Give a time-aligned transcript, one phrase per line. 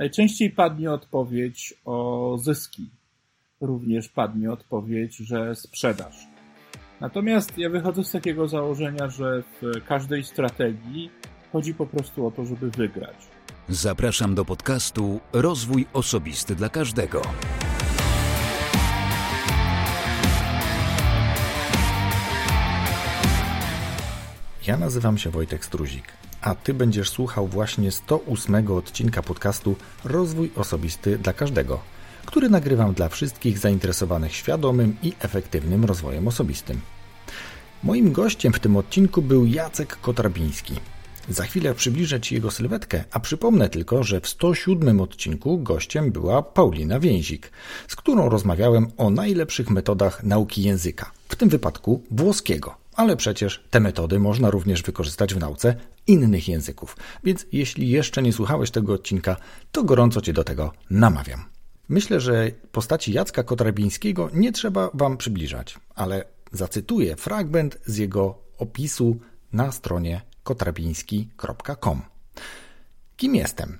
[0.00, 2.90] Najczęściej padnie odpowiedź o zyski.
[3.60, 6.26] Również padnie odpowiedź, że sprzedaż.
[7.00, 11.10] Natomiast ja wychodzę z takiego założenia, że w każdej strategii
[11.52, 13.16] chodzi po prostu o to, żeby wygrać.
[13.68, 17.22] Zapraszam do podcastu Rozwój Osobisty dla Każdego.
[24.66, 26.04] Ja nazywam się Wojtek Struzik,
[26.42, 31.80] a Ty będziesz słuchał właśnie 108 odcinka podcastu Rozwój Osobisty dla Każdego,
[32.26, 36.80] który nagrywam dla wszystkich zainteresowanych świadomym i efektywnym rozwojem osobistym.
[37.82, 40.74] Moim gościem w tym odcinku był Jacek Kotarbiński.
[41.28, 46.42] Za chwilę przybliżę Ci jego sylwetkę, a przypomnę tylko, że w 107 odcinku gościem była
[46.42, 47.52] Paulina Więzik,
[47.88, 52.79] z którą rozmawiałem o najlepszych metodach nauki języka, w tym wypadku włoskiego.
[52.94, 55.76] Ale przecież te metody można również wykorzystać w nauce
[56.06, 56.96] innych języków.
[57.24, 59.36] Więc jeśli jeszcze nie słuchałeś tego odcinka,
[59.72, 61.44] to gorąco Cię do tego namawiam.
[61.88, 69.16] Myślę, że postaci Jacka Kotrabińskiego nie trzeba Wam przybliżać, ale zacytuję fragment z jego opisu
[69.52, 72.02] na stronie kotrabiński.com.
[73.16, 73.78] Kim jestem?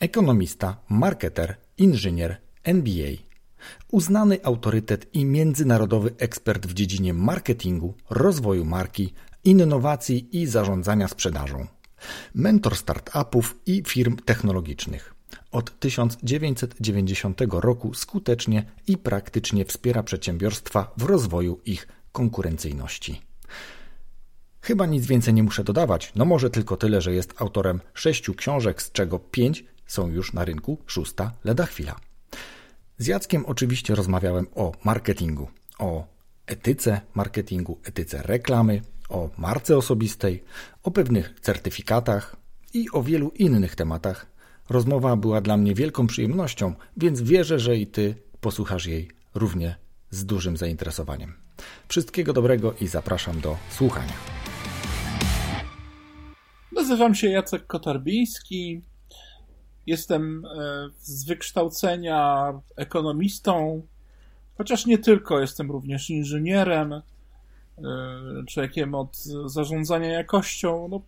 [0.00, 3.31] Ekonomista, marketer, inżynier, MBA,
[3.90, 11.66] uznany autorytet i międzynarodowy ekspert w dziedzinie marketingu, rozwoju marki, innowacji i zarządzania sprzedażą.
[12.34, 15.14] Mentor startupów i firm technologicznych.
[15.52, 23.20] Od 1990 roku skutecznie i praktycznie wspiera przedsiębiorstwa w rozwoju ich konkurencyjności.
[24.60, 28.82] Chyba nic więcej nie muszę dodawać, no może tylko tyle, że jest autorem sześciu książek,
[28.82, 31.96] z czego pięć są już na rynku, szósta leda chwila.
[32.98, 35.48] Z Jackiem oczywiście rozmawiałem o marketingu,
[35.78, 36.06] o
[36.46, 40.44] etyce marketingu, etyce reklamy, o marce osobistej,
[40.82, 42.36] o pewnych certyfikatach
[42.74, 44.26] i o wielu innych tematach.
[44.68, 49.76] Rozmowa była dla mnie wielką przyjemnością, więc wierzę, że i Ty posłuchasz jej równie
[50.10, 51.34] z dużym zainteresowaniem.
[51.88, 54.12] Wszystkiego dobrego i zapraszam do słuchania.
[56.72, 58.82] Nazywam się Jacek Kotarbiński.
[59.86, 60.48] Jestem e,
[61.00, 63.82] z wykształcenia ekonomistą,
[64.58, 67.02] chociaż nie tylko, jestem również inżynierem, e,
[68.48, 69.16] człowiekiem od
[69.46, 70.88] zarządzania jakością.
[70.88, 71.00] No,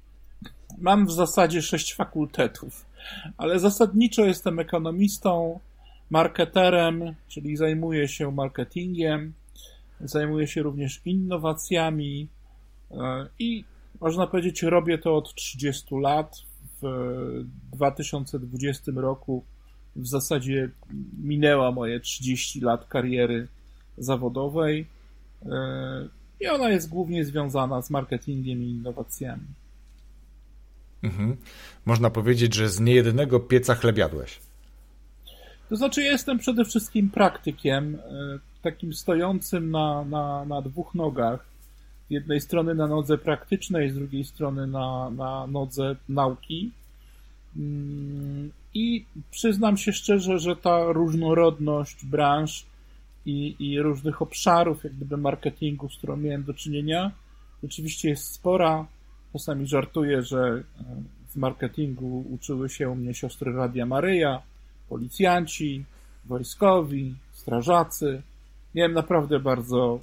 [0.79, 2.87] mam w zasadzie sześć fakultetów,
[3.37, 5.61] ale zasadniczo jestem ekonomistą,
[6.11, 9.33] marketerem, czyli zajmuję się marketingiem,
[10.01, 12.29] zajmuję się również innowacjami
[12.91, 13.65] e, i
[14.01, 16.43] można powiedzieć, robię to od 30 lat.
[16.85, 19.45] W 2020 roku
[19.97, 20.71] w zasadzie
[21.23, 23.49] minęła moje 30 lat kariery
[23.99, 24.87] zawodowej
[25.47, 26.09] e,
[26.41, 29.47] i ona jest głównie związana z marketingiem i innowacjami.
[31.03, 31.37] Mhm.
[31.87, 34.41] Można powiedzieć, że z niejednego pieca chlebiadłeś.
[35.69, 41.54] To znaczy, jestem przede wszystkim praktykiem, e, takim stojącym na, na, na dwóch nogach
[42.11, 46.71] jednej strony na nodze praktycznej, z drugiej strony na, na nodze nauki.
[47.57, 52.67] Mm, I przyznam się szczerze, że ta różnorodność branż
[53.27, 57.13] i, i różnych obszarów, jak gdyby marketingu, z którą miałem do czynienia,
[57.63, 58.87] rzeczywiście jest spora.
[59.33, 60.63] Czasami żartuję, że
[61.29, 64.43] w marketingu uczyły się u mnie siostry Radia Maryja,
[64.89, 65.85] policjanci,
[66.25, 68.23] wojskowi, strażacy,
[68.75, 70.01] miałem naprawdę bardzo,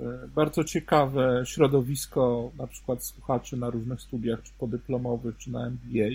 [0.00, 6.08] e, bardzo ciekawe środowisko, na przykład słuchaczy na różnych studiach, czy podyplomowych, czy na MBA.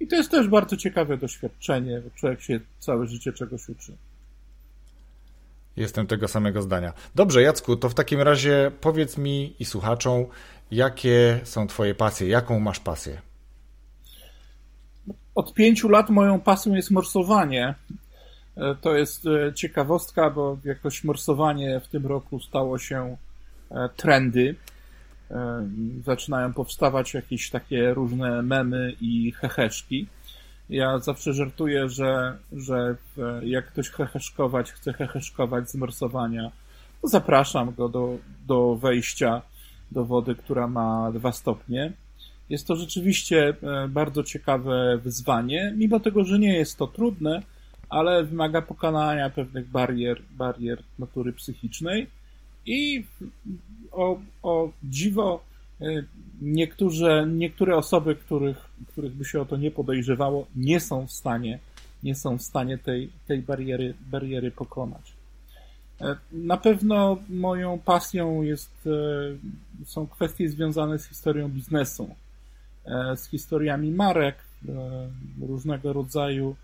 [0.00, 3.92] I to jest też bardzo ciekawe doświadczenie, bo człowiek się całe życie czegoś uczy.
[5.76, 6.92] Jestem tego samego zdania.
[7.14, 10.26] Dobrze, Jacku, to w takim razie powiedz mi i słuchaczom,
[10.70, 13.20] jakie są Twoje pasje, jaką masz pasję?
[15.34, 17.74] Od pięciu lat moją pasją jest morsowanie.
[18.56, 23.16] E, to jest e, ciekawostka, bo jakoś morsowanie w tym roku stało się
[23.70, 24.54] e, trendy.
[26.04, 30.06] Zaczynają powstawać jakieś takie różne memy i heheszki.
[30.70, 32.96] Ja zawsze żartuję, że, że
[33.42, 36.50] jak ktoś heheszkować chce heheszkować z morsowania,
[37.02, 39.42] to zapraszam go do, do wejścia
[39.92, 41.92] do wody, która ma dwa stopnie.
[42.50, 43.54] Jest to rzeczywiście
[43.88, 47.42] bardzo ciekawe wyzwanie, mimo tego, że nie jest to trudne,
[47.94, 52.06] ale wymaga pokonania pewnych barier, barier natury psychicznej
[52.66, 53.04] i
[53.92, 55.44] o, o dziwo
[55.80, 56.04] y,
[56.42, 61.58] niektóre, niektóre osoby, których, których by się o to nie podejrzewało, nie są w stanie,
[62.02, 65.12] nie są w stanie tej, tej bariery, bariery pokonać.
[66.00, 72.14] E, na pewno moją pasją jest, e, są kwestie związane z historią biznesu,
[72.84, 74.36] e, z historiami marek,
[75.40, 76.56] różnego rodzaju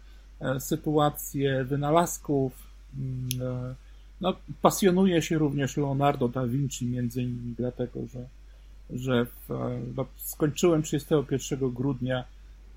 [0.59, 2.53] sytuacje wynalazków.
[2.99, 3.75] Mm,
[4.21, 8.27] no, pasjonuje się również Leonardo da Vinci, między innymi dlatego, że,
[8.91, 9.49] że w,
[9.97, 12.25] no, skończyłem 31 grudnia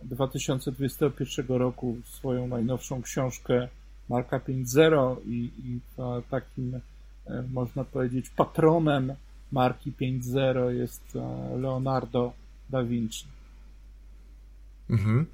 [0.03, 3.67] 2021 roku swoją najnowszą książkę
[4.09, 5.79] Marka 5.0 i, i
[6.29, 6.79] takim,
[7.27, 9.13] e, można powiedzieć, patronem
[9.51, 12.33] marki 5.0 jest e, Leonardo
[12.69, 13.25] da Vinci.
[14.89, 15.25] Mhm.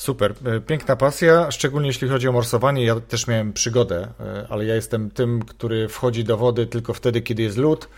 [0.00, 2.84] Super, e, piękna pasja, szczególnie jeśli chodzi o morsowanie.
[2.84, 4.08] Ja też miałem przygodę,
[4.48, 7.88] ale ja jestem tym, który wchodzi do wody tylko wtedy, kiedy jest lód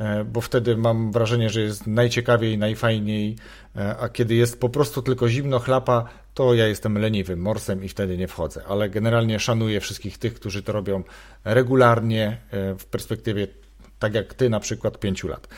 [0.00, 3.36] E, bo wtedy mam wrażenie, że jest najciekawiej, najfajniej,
[3.76, 6.04] e, a kiedy jest po prostu tylko zimno, chlapa,
[6.34, 8.62] to ja jestem leniwym morsem i wtedy nie wchodzę.
[8.68, 11.02] Ale generalnie szanuję wszystkich tych, którzy to robią
[11.44, 13.48] regularnie e, w perspektywie
[14.00, 15.48] tak jak ty na przykład pięciu lat.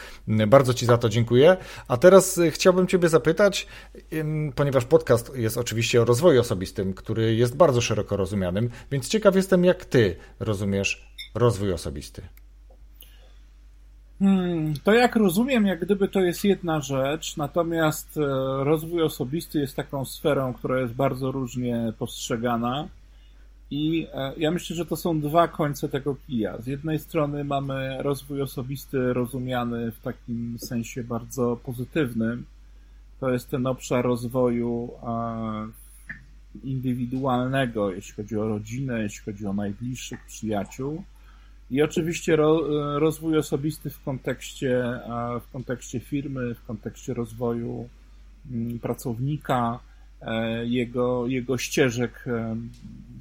[0.49, 1.57] Bardzo ci za to dziękuję.
[1.89, 3.67] A teraz chciałbym ciebie zapytać,
[4.55, 9.65] ponieważ podcast jest oczywiście o rozwoju osobistym, który jest bardzo szeroko rozumianym, więc ciekaw jestem,
[9.65, 12.23] jak ty rozumiesz rozwój osobisty.
[14.19, 18.21] Hmm, to jak rozumiem, jak gdyby to jest jedna rzecz, natomiast e,
[18.65, 22.89] rozwój osobisty jest taką sferą, która jest bardzo różnie postrzegana.
[23.73, 26.59] I e, ja myślę, że to są dwa końce tego kija.
[26.61, 32.45] Z jednej strony mamy rozwój osobisty rozumiany w takim sensie bardzo pozytywnym.
[33.21, 34.91] To jest ten obszar rozwoju
[36.65, 41.03] indywidualnego, jeśli chodzi o rodzinę, jeśli chodzi o najbliższych przyjaciół.
[41.71, 42.61] I oczywiście ro,
[42.99, 45.01] rozwój osobisty w kontekście,
[45.49, 47.89] w kontekście firmy, w kontekście rozwoju
[48.51, 49.79] mm, pracownika,
[50.21, 52.57] e, jego, jego ścieżek e,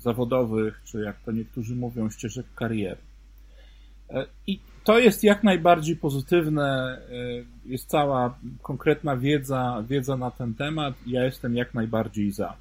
[0.02, 3.02] zawodowych, czy jak to niektórzy mówią, ścieżek kariery.
[4.10, 7.02] E, I to jest jak najbardziej pozytywne,
[7.66, 12.58] jest cała konkretna wiedza, wiedza na ten temat i ja jestem jak najbardziej za.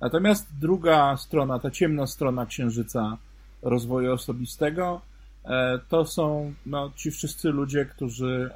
[0.00, 3.18] Natomiast druga strona, ta ciemna strona księżyca,
[3.62, 5.00] rozwoju osobistego,
[5.44, 8.50] e, to są no, ci wszyscy ludzie, którzy,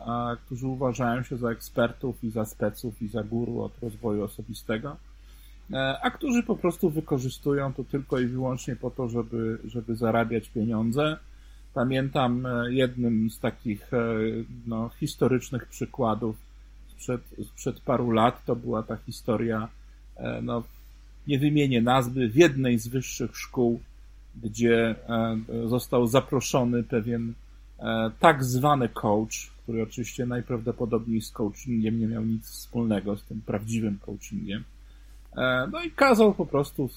[0.47, 5.14] którzy uważają się za ekspertów i za speców i za guru od rozwoju osobistego, e,
[6.03, 11.17] a którzy po prostu wykorzystują to tylko i wyłącznie po to, żeby, żeby zarabiać pieniądze.
[11.75, 13.91] Pamiętam e, jednym z takich
[14.67, 16.37] no, historycznych przykładów
[16.89, 19.69] sprzed, sprzed paru lat, to była ta historia,
[20.43, 20.63] no,
[21.27, 23.81] nie wymienię nazwy, w jednej z wyższych szkół
[24.43, 25.39] gdzie e,
[25.69, 27.35] został zaproszony pewien
[27.79, 33.41] e, tak zwany coach, który oczywiście najprawdopodobniej z coachingiem nie miał nic wspólnego, z tym
[33.47, 34.65] prawdziwym coachingiem.
[35.37, 36.89] E, no i kazał po prostu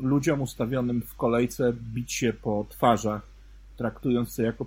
[0.00, 3.22] ludziom ustawionym w kolejce bić się po twarzach,
[3.76, 4.64] traktując to jako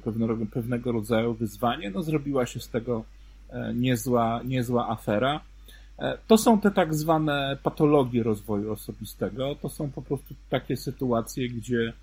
[0.53, 1.89] pewnego, rodzaju wyzwanie.
[1.89, 3.03] No zrobiła się z tego
[3.73, 5.41] niezła, niezła afera.
[5.99, 9.55] E, to są te tak zwane patologie rozwoju osobistego.
[9.55, 11.93] To są po prostu takie sytuacje, gdzie,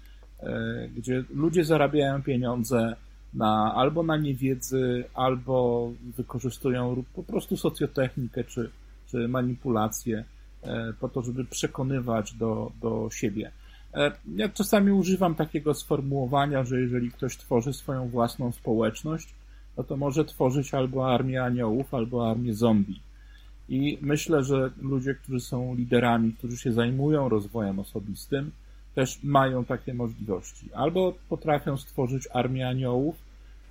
[0.41, 2.97] e, gdzie ludzie zarabiają pieniądze
[3.35, 8.71] na, albo na niewiedzy, albo wykorzystują po prostu socjotechnikę czy,
[9.11, 10.25] czy manipulację
[10.63, 13.51] e, po to, żeby przekonywać do, do siebie.
[14.37, 19.35] Ja czasami używam takiego sformułowania, że jeżeli ktoś tworzy swoją własną społeczność,
[19.77, 23.01] no to może tworzyć albo armię aniołów, albo armię zombie.
[23.69, 28.51] I myślę, że ludzie, którzy są liderami, którzy się zajmują rozwojem osobistym,
[28.95, 30.73] też mają takie możliwości.
[30.75, 33.17] Albo potrafią stworzyć armię aniołów,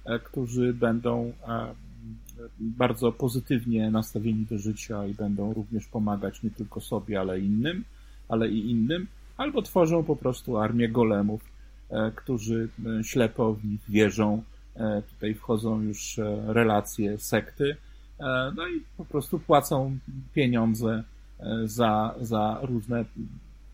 [0.05, 1.73] e, którzy będą e,
[2.59, 7.83] bardzo pozytywnie nastawieni do życia i będą również pomagać nie tylko sobie, ale innym,
[8.29, 11.41] ale i innym, albo tworzą po prostu armię golemów,
[11.89, 12.69] e, którzy
[13.03, 14.43] ślepo w nich wierzą.
[15.13, 17.75] Tutaj wchodzą już relacje sekty,
[18.19, 19.97] E, no i po prostu płacą
[20.33, 21.03] pieniądze
[21.39, 23.05] e, za, za różne,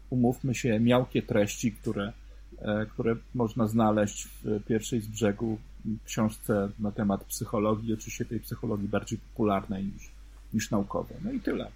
[0.10, 2.14] umówmy się, miałkie treści, które,
[2.62, 5.58] e, które można znaleźć w pierwszej z brzegu
[6.06, 10.12] książce na temat psychologii, oczywiście tej psychologii bardziej popularnej niż,
[10.54, 11.18] niż naukowej.
[11.24, 11.72] No i tyle.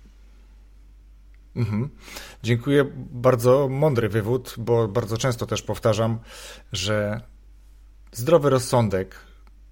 [1.55, 1.89] Mhm.
[2.43, 2.85] Dziękuję.
[3.11, 6.19] Bardzo mądry wywód, bo bardzo często też powtarzam,
[6.71, 7.21] że
[8.11, 9.15] zdrowy rozsądek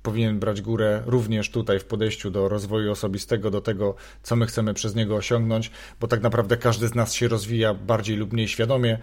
[0.04, 4.74] powinien brać górę również tutaj w podejściu do rozwoju osobistego, do tego, co my chcemy
[4.74, 9.00] przez niego osiągnąć, bo tak naprawdę każdy z nas się rozwija bardziej lub mniej świadomie.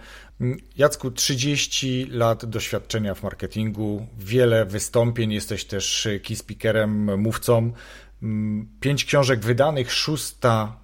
[0.77, 7.73] Jacku, 30 lat doświadczenia w marketingu, wiele wystąpień, jesteś też key speakerem, mówcą,
[8.79, 10.77] pięć książek wydanych, szósta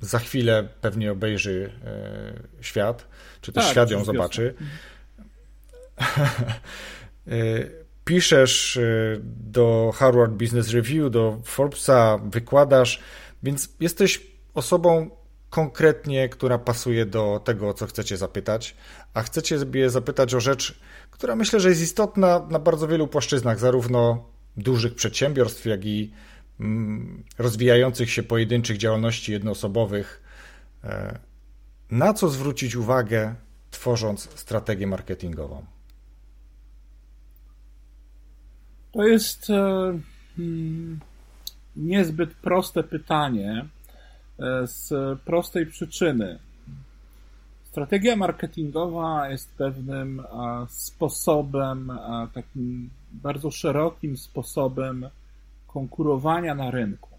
[0.00, 3.08] za chwilę pewnie obejrzy e, świat,
[3.40, 4.54] czy też tak, świat ją zobaczy.
[8.04, 13.00] Piszesz y, do Harvard Business Review, do Forbesa, wykładasz,
[13.42, 15.10] więc jesteś osobą
[15.50, 18.76] konkretnie, która pasuje do tego, o co chcecie zapytać,
[19.14, 20.78] a chcecie sobie zapytać o rzecz,
[21.10, 26.12] która myślę, że jest istotna na bardzo wielu płaszczyznach, zarówno dużych przedsiębiorstw, jak i
[26.60, 30.22] mm, rozwijających się pojedynczych działalności jednoosobowych.
[30.84, 31.18] E,
[31.90, 33.34] na co zwrócić uwagę,
[33.70, 35.73] tworząc strategię marketingową?
[38.94, 39.54] To jest e,
[40.38, 41.00] mm,
[41.76, 43.66] niezbyt proste pytanie
[44.38, 46.38] e, z prostej przyczyny.
[47.64, 50.22] Strategia marketingowa jest pewnym
[50.68, 51.92] sposobem,
[52.34, 55.08] takim bardzo szerokim sposobem
[55.66, 57.10] konkurowania na rynku.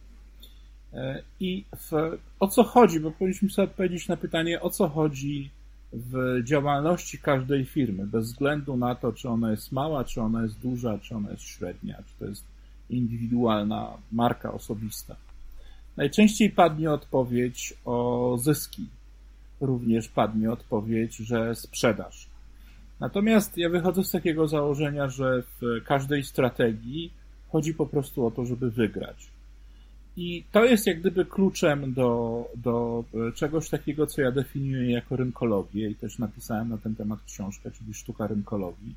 [0.93, 2.99] E, I w, o co chodzi?
[2.99, 5.49] Bo powinniśmy sobie odpowiedzieć na pytanie, o co chodzi
[5.95, 10.59] w działalności każdej firmy, bez względu na to, czy ona jest mała, czy ona jest
[10.59, 12.45] duża, czy ona jest średnia, czy to jest
[12.89, 15.15] indywidualna marka osobista.
[15.97, 18.87] Najczęściej padnie odpowiedź o zyski.
[19.61, 22.27] Również padnie odpowiedź, że sprzedaż.
[22.99, 27.13] Natomiast ja wychodzę z takiego założenia, że w każdej strategii
[27.49, 29.34] chodzi po prostu o to, żeby wygrać.
[30.17, 33.03] I to jest jak gdyby kluczem do, do
[33.35, 37.93] czegoś takiego, co ja definiuję jako rynkologię i też napisałem na ten temat książkę, czyli
[37.93, 38.95] sztuka rynkologii.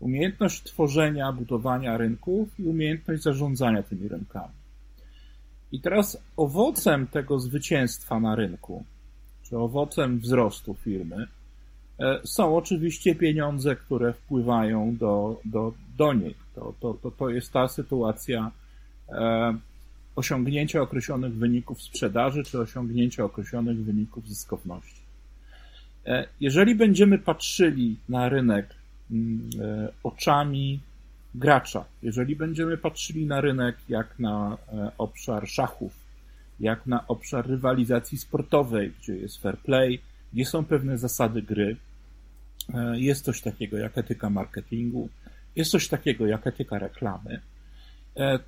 [0.00, 4.54] Umiejętność tworzenia, budowania rynków i umiejętność zarządzania tymi rynkami.
[5.72, 8.84] I teraz owocem tego zwycięstwa na rynku,
[9.42, 11.26] czy owocem wzrostu firmy,
[12.00, 16.34] e, są oczywiście pieniądze, które wpływają do, do, do niej.
[16.54, 18.50] To, to, to, to jest ta sytuacja,
[19.08, 19.54] e,
[20.16, 25.02] osiągnięcia określonych wyników sprzedaży czy osiągnięcia określonych wyników zyskowności.
[26.06, 28.74] E, jeżeli będziemy patrzyli na rynek
[29.10, 30.80] mm, e, oczami
[31.34, 35.92] gracza, jeżeli będziemy patrzyli na rynek jak na e, obszar szachów,
[36.60, 40.00] jak na obszar rywalizacji sportowej, gdzie jest fair play,
[40.32, 41.76] gdzie są pewne zasady gry,
[42.92, 45.08] jest coś takiego jak etyka marketingu,
[45.56, 47.40] jest coś takiego jak etyka reklamy,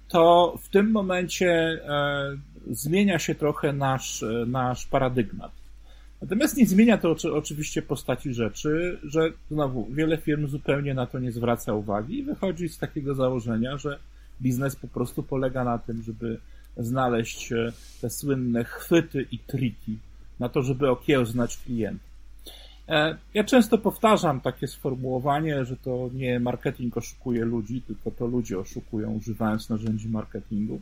[0.09, 2.37] to w tym momencie e,
[2.71, 5.51] zmienia się trochę nasz, e, nasz paradygmat.
[6.23, 11.33] Natomiast nie zmienia to oczywiście postaci rzeczy, że znowu wiele firm zupełnie na to nie
[11.33, 13.99] zwraca uwagi i wychodzi z takiego założenia, że
[14.43, 16.39] biznes po prostu polega na tym, żeby
[16.77, 17.53] znaleźć
[18.01, 19.99] te słynne chwyty i triki
[20.41, 22.14] na to, żeby okiełznać klienta.
[22.89, 28.59] E, ja często powtarzam takie sformułowanie, że to nie marketing oszukuje ludzi, tylko to ludzie
[28.59, 30.81] oszukują używając narzędzi marketingu.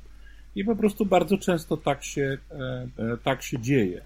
[0.57, 4.03] I po prostu bardzo często tak się, e, e, tak się dzieje.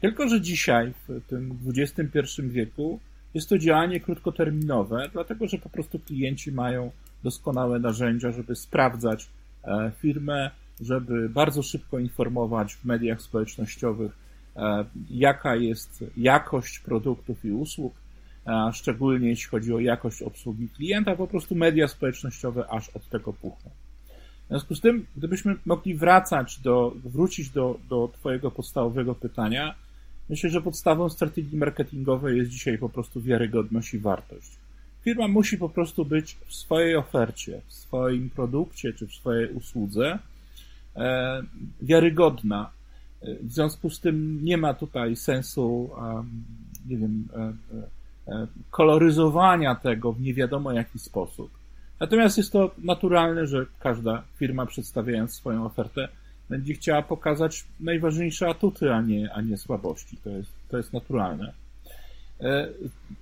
[0.00, 3.00] Tylko, że dzisiaj, w tym XXI wieku,
[3.34, 6.90] jest to działanie krótkoterminowe, dlatego że po prostu klienci mają
[7.24, 9.28] doskonałe narzędzia, żeby sprawdzać
[9.98, 10.50] firmę,
[10.80, 14.12] żeby bardzo szybko informować w mediach społecznościowych
[15.10, 17.94] jaka jest jakość produktów i usług,
[18.72, 23.70] szczególnie jeśli chodzi o jakość obsługi klienta, po prostu media społecznościowe aż od tego puchną.
[24.44, 29.74] W związku z tym, gdybyśmy mogli wracać do, wrócić do, do Twojego podstawowego pytania,
[30.28, 34.50] myślę, że podstawą strategii marketingowej jest dzisiaj po prostu wiarygodność i wartość.
[35.04, 40.18] Firma musi po prostu być w swojej ofercie, w swoim produkcie czy w swojej usłudze
[40.96, 41.42] e,
[41.82, 42.70] wiarygodna,
[43.22, 45.90] w związku z tym nie ma tutaj sensu,
[46.88, 51.50] nie wiem, e, e, e, koloryzowania tego w nie wiadomo jaki sposób.
[52.00, 56.08] Natomiast jest to naturalne, że każda firma przedstawiając swoją ofertę
[56.48, 60.16] będzie chciała pokazać najważniejsze atuty, a nie, a nie słabości.
[60.16, 61.52] To jest, to jest naturalne.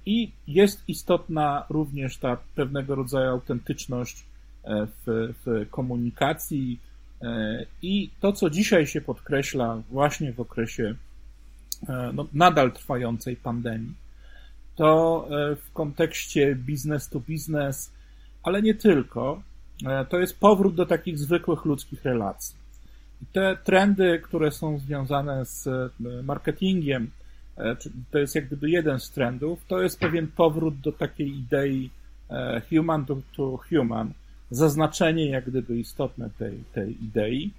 [0.06, 4.24] I jest istotna również ta pewnego rodzaju autentyczność
[4.66, 6.80] w, w komunikacji,
[7.82, 10.94] I to, co dzisiaj się podkreśla właśnie w okresie
[11.88, 13.94] e, no, nadal trwającej pandemii,
[14.74, 17.92] to e, w kontekście business to business,
[18.42, 19.42] ale nie tylko,
[20.08, 22.56] to jest powrót do takich zwykłych ludzkich relacji.
[23.22, 25.68] I te trendy, które są związane z
[26.24, 27.10] marketingiem,
[28.10, 31.90] to jest jak gdyby jeden z trendów, to jest pewien powrót do takiej idei
[32.70, 34.12] human to, to human,
[34.50, 37.50] zaznaczenie jak gdyby istotne tej, tej idei.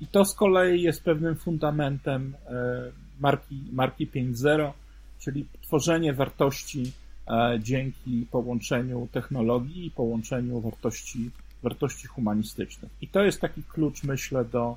[0.00, 4.72] I to z kolei jest pewnym fundamentem e, marki, marki 5.0,
[5.20, 6.92] czyli tworzenie wartości
[7.28, 11.30] e, dzięki połączeniu technologii i połączeniu wartości,
[11.62, 12.92] wartości humanistycznych.
[13.00, 14.76] I to jest taki klucz, myślę, do,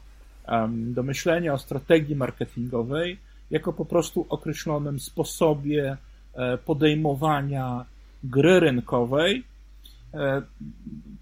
[0.69, 3.17] do myślenia o strategii marketingowej
[3.51, 5.97] jako po prostu określonym sposobie
[6.33, 7.85] e, podejmowania
[8.23, 9.43] gry rynkowej,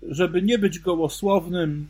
[0.10, 1.88] żeby nie być gołosłownym,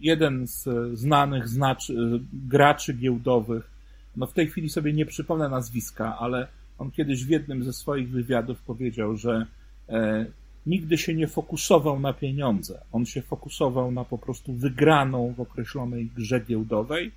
[0.00, 0.68] jeden z
[0.98, 3.70] znanych znaczy, graczy giełdowych
[4.16, 6.46] no w tej chwili sobie nie przypomnę nazwiska, ale
[6.78, 9.46] on kiedyś w jednym ze swoich wywiadów powiedział, że
[9.88, 10.26] e,
[10.66, 12.80] nigdy się nie fokusował na pieniądze.
[12.92, 17.12] On się fokusował na po prostu wygraną w określonej grze giełdowej.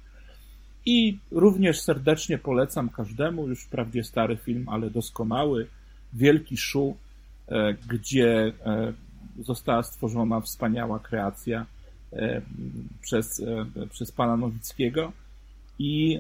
[0.86, 5.68] I również serdecznie polecam każdemu, już wprawdzie stary film, ale doskonały,
[6.14, 7.03] Wielki Szu, e,
[7.90, 8.94] gdzie e,
[9.40, 11.66] została stworzona wspaniała kreacja
[12.14, 12.42] e,
[13.02, 13.44] przez,
[13.90, 15.12] przez pana Nowickiego.
[15.80, 16.20] I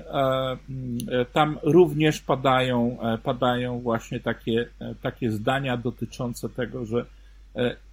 [1.33, 4.65] tam również padają, padają właśnie takie,
[5.01, 7.05] takie zdania dotyczące tego, że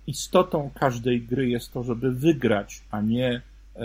[0.07, 3.41] istotą każdej gry jest to, żeby wygrać, a nie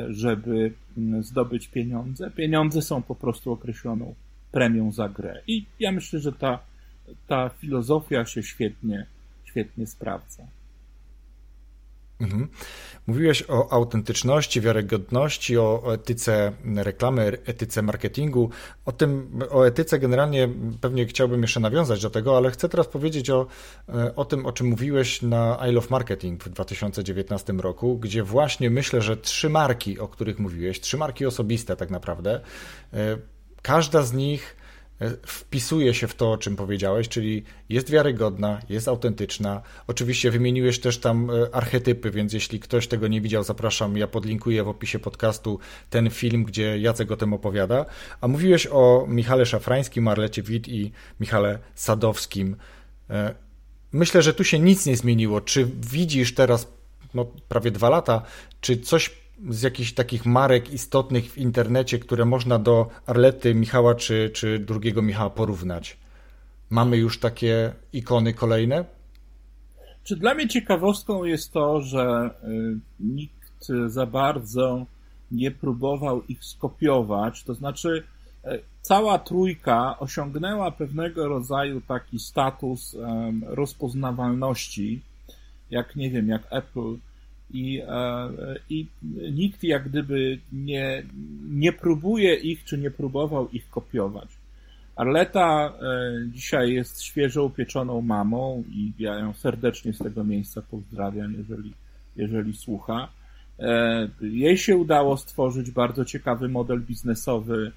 [0.09, 0.73] żeby
[1.21, 2.31] zdobyć pieniądze.
[2.31, 4.15] Pieniądze są po prostu określoną
[4.51, 5.41] premią za grę.
[5.47, 6.59] I ja myślę, że ta
[7.27, 9.05] ta filozofia się świetnie,
[9.55, 10.43] świetnie sprawdza.
[12.19, 12.47] Mhm.
[13.07, 18.49] Mówiłeś o autentyczności, wiarygodności, o etyce reklamy, etyce marketingu.
[18.85, 20.49] O tym, o etyce generalnie
[20.81, 23.47] pewnie chciałbym jeszcze nawiązać do tego, ale chcę teraz powiedzieć o,
[24.15, 29.01] o tym, o czym mówiłeś na I Love Marketing w 2019 roku, gdzie właśnie myślę,
[29.01, 32.41] że trzy marki, o których mówiłeś, trzy marki osobiste tak naprawdę,
[32.93, 33.17] e,
[33.61, 34.64] każda z nich E,
[35.25, 39.61] wpisuje się w to, o czym powiedziałeś, czyli jest wiarygodna, jest autentyczna.
[39.87, 44.63] Oczywiście wymieniłeś też tam e, archetypy, więc jeśli ktoś tego nie widział, zapraszam, ja podlinkuję
[44.63, 45.59] w opisie podcastu
[45.89, 47.85] ten film, gdzie Jacek o tym opowiada.
[48.21, 52.55] A mówiłeś o Michale Szafrańskim, Marlecie Wit i Michale Sadowskim.
[53.09, 53.35] E,
[53.91, 55.41] myślę, że tu się nic nie zmieniło.
[55.41, 56.67] Czy widzisz teraz,
[57.13, 58.21] no prawie dwa lata,
[58.61, 64.29] czy coś z jakichś takich marek istotnych w internecie, które można do Arlety Michała czy,
[64.33, 65.97] czy drugiego Michała porównać?
[66.69, 68.85] Mamy już takie ikony kolejne?
[70.03, 74.85] Czy dla mnie ciekawostką jest to, że y, nikt za bardzo
[75.31, 78.03] nie próbował ich skopiować, to znaczy
[78.45, 82.95] y, cała trójka osiągnęła pewnego rodzaju taki status
[83.45, 85.01] rozpoznawalności,
[85.69, 86.95] jak nie wiem, jak Apple
[87.55, 88.29] i, e,
[88.69, 88.87] i
[89.31, 91.03] nikt jak gdyby nie,
[91.49, 94.29] nie próbuje ich, czy nie próbował ich kopiować.
[94.95, 101.33] Arleta e, dzisiaj jest świeżo upieczoną mamą i ja ją serdecznie z tego miejsca pozdrawiam,
[101.33, 101.73] jeżeli,
[102.15, 103.07] jeżeli słucha.
[103.59, 107.71] E, jej się udało stworzyć bardzo ciekawy model biznesowy,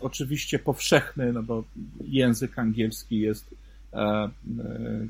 [0.00, 1.64] oczywiście powszechny, no bo
[2.04, 3.54] język angielski jest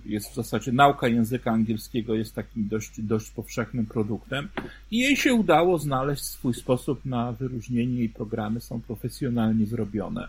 [0.07, 4.49] jest w zasadzie nauka języka angielskiego jest takim dość, dość powszechnym produktem
[4.91, 7.99] i jej się udało znaleźć swój sposób na wyróżnienie.
[7.99, 10.29] Jej programy są profesjonalnie zrobione.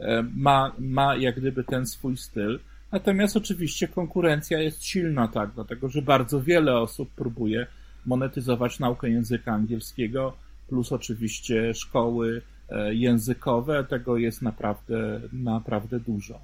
[0.00, 2.58] E, ma, ma jak gdyby ten swój styl.
[2.92, 7.66] Natomiast oczywiście konkurencja jest silna, tak, dlatego że bardzo wiele osób próbuje
[8.06, 10.36] monetyzować naukę języka angielskiego,
[10.68, 12.42] plus oczywiście szkoły
[12.90, 13.84] językowe.
[13.84, 16.40] Tego jest naprawdę, naprawdę dużo.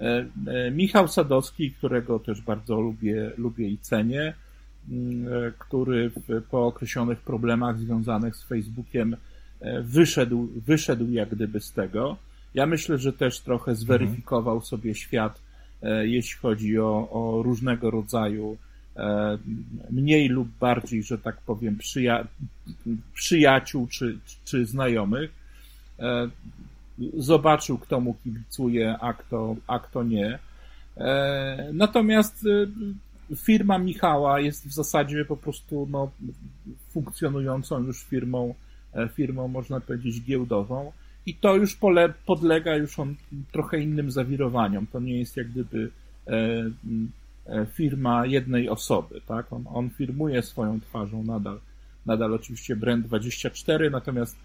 [0.00, 4.34] E, e, Michał Sadowski, którego też bardzo lubię, lubię i cenię,
[4.90, 6.10] mm, e, który
[6.50, 9.16] po określonych problemach związanych z Facebookiem
[9.82, 12.16] wyszedł, wyszedł jak gdyby z tego.
[12.54, 14.66] Ja myślę, że też trochę zweryfikował mhm.
[14.66, 15.42] sobie świat,
[16.02, 18.56] jeśli chodzi o, o różnego rodzaju
[19.90, 22.26] mniej lub bardziej, że tak powiem, przyja
[23.14, 25.30] przyjaciół czy, czy znajomych
[27.16, 30.38] zobaczył, kto mu kibicuje, a kto, a kto nie.
[30.96, 32.44] E, natomiast
[33.30, 36.10] e, firma Michała jest w zasadzie po prostu no,
[36.90, 38.54] funkcjonującą już firmą,
[38.94, 40.92] e, firmą można powiedzieć giełdową
[41.26, 43.14] i to już pole, podlega już on
[43.52, 44.86] trochę innym zawirowaniom.
[44.86, 45.90] To nie jest jak gdyby
[47.74, 49.52] firma jednej osoby, tak?
[49.52, 51.60] On, on firmuje swoją twarzą nadal,
[52.06, 54.36] nadal oczywiście Brand24, natomiast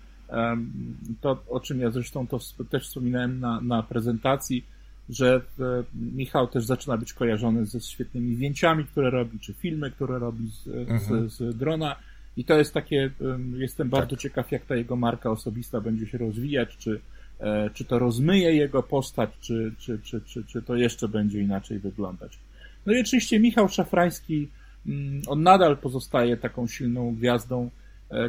[1.22, 4.66] to, o czym ja zresztą to też wspominałem na, na prezentacji,
[5.10, 5.84] że e,
[6.16, 10.68] Michał też zaczyna być kojarzony ze świetnymi zdjęciami, które robi, czy filmy, które robi z,
[10.68, 11.30] mhm.
[11.30, 11.96] z, z drona.
[12.38, 13.12] I to jest takie,
[13.58, 14.20] jestem bardzo tak.
[14.20, 17.00] ciekaw, jak ta jego marka osobista będzie się rozwijać, czy,
[17.40, 21.80] e, czy to rozmyje jego postać, czy, czy, czy, czy, czy to jeszcze będzie inaczej
[21.80, 22.40] wyglądać.
[22.86, 24.50] No i oczywiście Michał Szafrański,
[24.88, 27.70] mm, on nadal pozostaje taką silną gwiazdą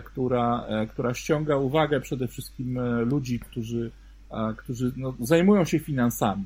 [0.05, 3.91] która, e, która ściąga uwagę przede wszystkim e, ludzi, którzy,
[4.57, 6.45] którzy no, zajmują się finansami.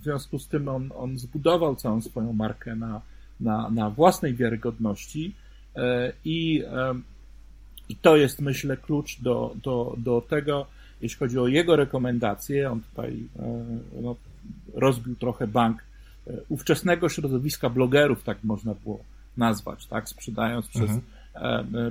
[0.00, 3.00] W związku z tym on, on zbudował całą swoją markę na,
[3.40, 5.34] na, na własnej wiarygodności
[6.24, 6.62] i,
[7.88, 10.66] i to jest, myślę, klucz do, do, do tego,
[11.00, 12.70] jeśli chodzi o jego rekomendacje.
[12.70, 13.26] On tutaj
[14.02, 14.16] no,
[14.74, 15.84] rozbił trochę bank
[16.48, 19.00] ówczesnego środowiska blogerów, tak można było
[19.36, 21.21] nazwać, tak, sprzedając przez mhm E,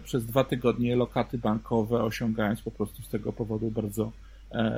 [0.04, 4.12] przez dwa tygodnie lokaty bankowe, osiągając po prostu z tego powodu bardzo,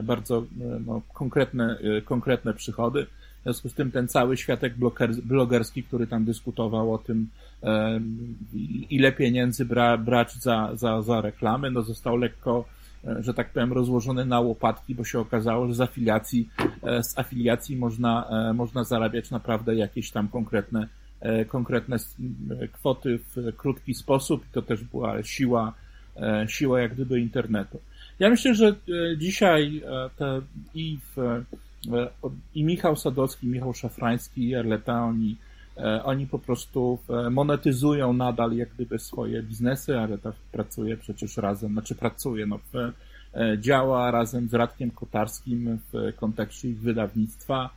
[0.04, 0.44] bardzo
[0.86, 3.06] no, konkretne, konkretne przychody.
[3.40, 4.74] W związku z tym ten cały światek
[5.24, 7.28] blogerski, który tam dyskutował o tym,
[8.90, 12.66] ile pieniędzy bra, brać za, za, za reklamy, no został lekko,
[13.08, 16.50] e, że tak powiem, rozłożony na łopatki, bo się okazało, że z afiliacji,
[16.84, 20.88] e, z afiliacji można, e, można zarabiać naprawdę jakieś tam konkretne,
[21.48, 21.98] konkretne
[22.72, 24.46] kwoty w krótki sposób.
[24.52, 25.74] To też była siła,
[26.48, 27.80] siła jak gdyby internetu.
[28.20, 28.76] Ja myślę, że
[29.18, 29.82] dzisiaj
[30.18, 30.42] te
[30.74, 31.44] i w
[31.92, 32.10] E,
[32.56, 35.36] i Michał Sadowski, Michał Szafrański i Erleta, oni,
[35.78, 41.72] e, oni po prostu e, monetyzują nadal jak gdyby swoje biznesy, Arleta pracuje przecież razem,
[41.72, 42.60] znaczy pracuje, no,
[43.58, 47.70] działa razem z Radkiem Kotarskim w kontekście ich wydawnictwa.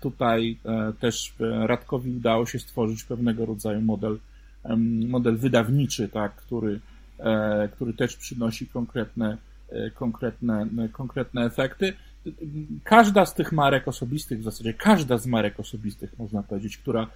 [0.00, 0.56] Tutaj
[1.00, 1.34] też
[1.66, 4.18] Radkowi udało się stworzyć pewnego rodzaju model,
[5.08, 6.80] model wydawniczy, tak, który,
[7.72, 9.36] który też przynosi konkretne,
[9.94, 11.92] konkretne, konkretne efekty.
[12.84, 17.06] Każda z tych marek osobistych, w zasadzie każda z marek osobistych, można powiedzieć, która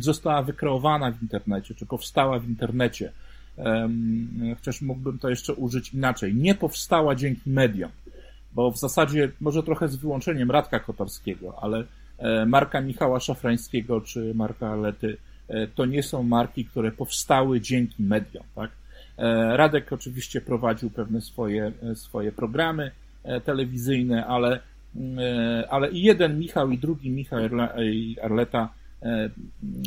[0.00, 3.12] została wykreowana w internecie, czy powstała w internecie,
[4.56, 7.90] chociaż mógłbym to jeszcze użyć inaczej, nie powstała dzięki mediom,
[8.54, 11.84] bo w zasadzie, może trochę z wyłączeniem Radka Kotarskiego, ale
[12.18, 15.16] e, marka Michała Szafrańskiego czy marka Lety
[15.48, 18.70] e, to nie są marki, które powstały dzięki mediom, tak?
[19.18, 22.90] E, Radek oczywiście prowadził pewne swoje, swoje programy,
[23.44, 24.60] telewizyjne, ale,
[25.18, 27.38] e, ale i jeden Michał i drugi Michał
[27.82, 28.68] i Arleta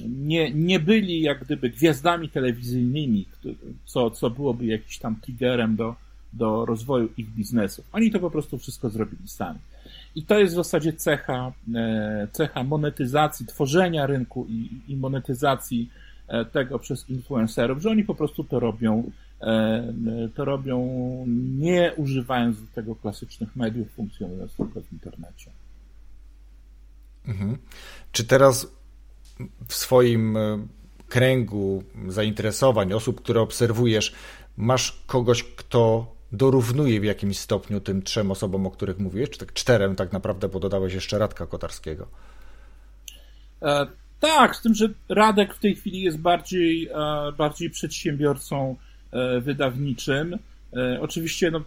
[0.10, 3.26] nie, nie byli jak gdyby gwiazdami telewizyjnymi,
[3.86, 5.96] co, co byłoby jakiś tam triggerem do,
[6.38, 7.86] do rozwoju ich biznesów.
[7.92, 9.60] Oni to po prostu wszystko zrobili sami.
[10.16, 11.52] I to jest w zasadzie cecha,
[12.32, 15.90] cecha monetyzacji, tworzenia rynku i, i monetyzacji
[16.52, 19.94] tego przez influencerów, że oni po prostu to robią E,
[20.36, 20.88] to robią
[21.58, 25.52] nie używając do tego klasycznych mediów, funkcjonując tylko w internecie.
[27.28, 27.58] Mhm.
[28.12, 28.68] Czy teraz
[29.68, 30.68] w swoim e,
[31.08, 34.14] kręgu zainteresowań, osób, które obserwujesz,
[34.58, 39.54] masz kogoś, kto dorównuje w jakimś stopniu tym trzem osobom, o których mówiłeś, czy tak
[39.54, 42.08] czterem tak naprawdę, bo dodałeś jeszcze Radka Kotarskiego?
[43.62, 43.88] E,
[44.20, 48.76] tak, z tym, że Radek w tej chwili jest bardziej, e, bardziej przedsiębiorcą
[49.12, 50.38] E, wydawniczym.
[50.74, 51.62] E, oczywiście no,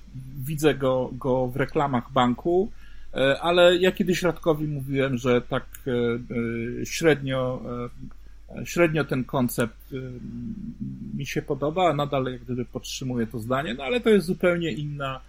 [0.44, 2.70] widzę go, go w reklamach banku,
[3.14, 5.64] e, ale ja kiedyś Radkowi mówiłem, że tak
[6.84, 7.62] średnio,
[8.64, 9.94] średnio ten koncept
[11.16, 15.20] mi się podoba, nadal jak gdyby podtrzymuję to zdanie, no ale to jest zupełnie inna,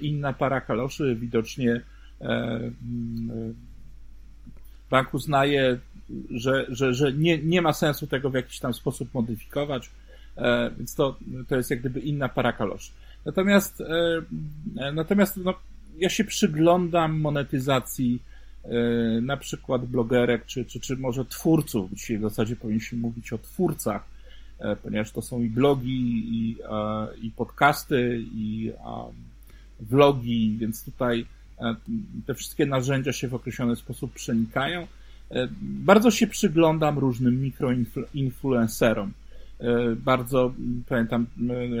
[0.00, 1.16] inna para kaloszy.
[1.20, 1.80] Widocznie
[4.90, 5.78] bank uznaje,
[6.30, 9.90] że, że, że nie, nie ma sensu tego w jakiś tam sposób modyfikować
[10.36, 11.16] E, więc to,
[11.48, 12.92] to jest jak gdyby inna para kaloszy.
[13.24, 14.22] Natomiast, e,
[14.76, 15.54] e, natomiast no,
[15.98, 18.22] ja się przyglądam monetyzacji
[19.22, 21.90] na przykład blogerek, czy, czy, czy może twórców.
[21.92, 24.04] Dzisiaj w zasadzie powinniśmy mówić o twórcach,
[24.82, 26.56] ponieważ to są i blogi, i,
[27.22, 28.72] i podcasty, i
[29.80, 31.26] vlogi, więc tutaj
[32.26, 34.86] te wszystkie narzędzia się w określony sposób przenikają.
[35.62, 39.12] Bardzo się przyglądam różnym mikroinfluencerom.
[39.62, 40.52] E, bardzo,
[40.88, 41.26] pamiętam,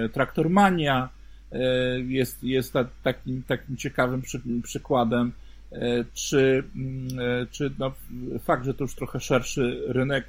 [0.04, 1.08] e, Traktormania
[1.52, 1.58] e,
[2.00, 5.32] jest, jest takim, takim ciekawym przy, przykładem,
[6.14, 6.64] czy,
[7.50, 7.92] czy no,
[8.44, 10.24] fakt, że to już trochę szerszy rynek,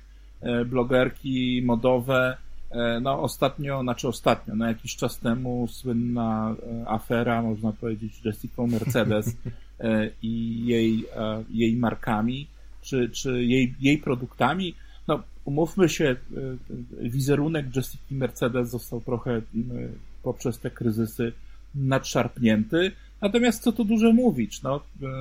[0.65, 2.38] blogerki modowe,
[3.01, 9.38] no ostatnio, znaczy ostatnio, no jakiś czas temu słynna afera, można powiedzieć, Jessica Mercedes
[10.21, 11.06] i jej,
[11.49, 12.47] jej markami,
[12.82, 14.75] czy, czy jej, jej produktami,
[15.08, 19.41] no, umówmy się, e, wizerunek Jessica Mercedes został trochę
[20.23, 21.34] poprzez te kryzysy
[21.75, 22.91] nadszarpnięty.
[23.23, 25.12] Natomiast co tu dużo mówić, no, e, e,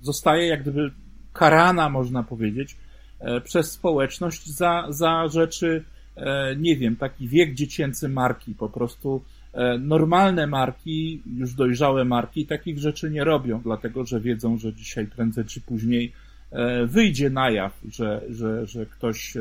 [0.00, 0.90] zostaje jak gdyby
[1.32, 2.76] karana, można powiedzieć,
[3.44, 5.84] przez społeczność za, za rzeczy,
[6.58, 9.22] nie wiem, taki wiek dziecięcy marki, po prostu
[9.80, 15.44] normalne marki, już dojrzałe marki takich rzeczy nie robią, dlatego że wiedzą, że dzisiaj prędzej
[15.44, 16.12] czy później
[16.50, 19.36] E, wyjdzie na jaw, że, że, że ktoś,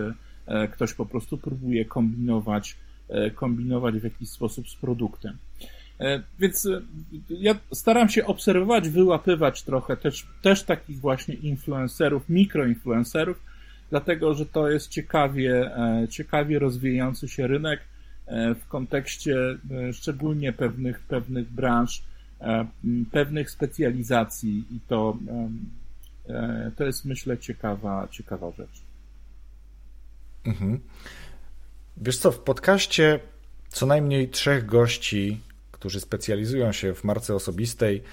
[0.48, 2.76] e, ktoś po prostu próbuje kombinować,
[3.10, 5.38] e, kombinować w jakiś sposób z produktem.
[6.40, 6.68] Więc
[7.30, 13.40] ja staram się obserwować, wyłapywać trochę też, też takich właśnie influencerów, mikroinfluencerów,
[13.90, 15.72] dlatego że to jest ciekawie,
[16.10, 17.80] ciekawie rozwijający się rynek
[18.62, 19.36] w kontekście
[19.94, 22.04] szczególnie pewnych, pewnych branż,
[23.12, 25.18] pewnych specjalizacji i to
[26.30, 28.82] E, to jest, myślę, ciekawa, ciekawa rzecz.
[30.46, 30.80] Mhm.
[31.98, 33.20] Wiesz co, w podcaście
[33.70, 35.42] co najmniej trzech gości,
[35.86, 38.04] którzy specjalizują się w marce osobistej,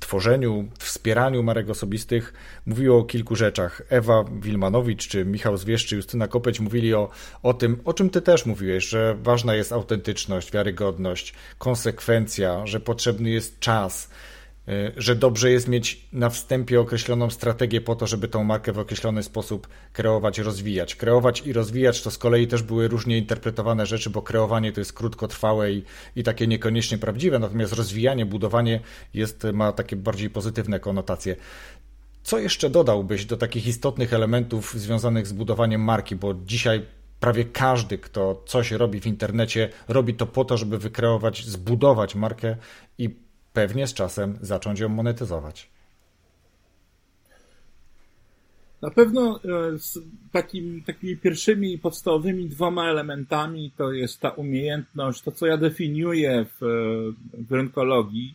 [0.00, 2.32] tworzeniu, wspieraniu marek osobistych
[2.66, 3.82] mówiło o kilku rzeczach.
[3.88, 7.10] Ewa Wilmanowicz, czy Michał Zwierz, czy Justyna Kopeć mówili o,
[7.42, 13.30] o tym, o czym ty też mówiłeś, że ważna jest autentyczność, wiarygodność, konsekwencja, że potrzebny
[13.30, 14.10] jest czas,
[14.96, 19.22] że dobrze jest mieć na wstępie określoną strategię po to, żeby tą markę w określony
[19.22, 20.96] sposób kreować, rozwijać.
[20.96, 24.92] Kreować i rozwijać to z kolei też były różnie interpretowane rzeczy, bo kreowanie to jest
[24.92, 25.82] krótkotrwałe i,
[26.16, 28.80] i takie niekoniecznie prawdziwe, natomiast rozwijanie, budowanie
[29.14, 31.36] jest, ma takie bardziej pozytywne konotacje.
[32.22, 36.86] Co jeszcze dodałbyś do takich istotnych elementów związanych z budowaniem marki, bo dzisiaj
[37.20, 42.56] prawie każdy, kto coś robi w internecie, robi to po to, żeby wykreować, zbudować markę
[42.98, 45.70] i pewnie z czasem zacząć ją monetyzować.
[48.82, 49.98] Na pewno e, z
[50.32, 56.64] takim, takimi pierwszymi podstawowymi dwoma elementami to jest ta umiejętność, to co ja definiuję w,
[57.32, 58.34] w rynkologii.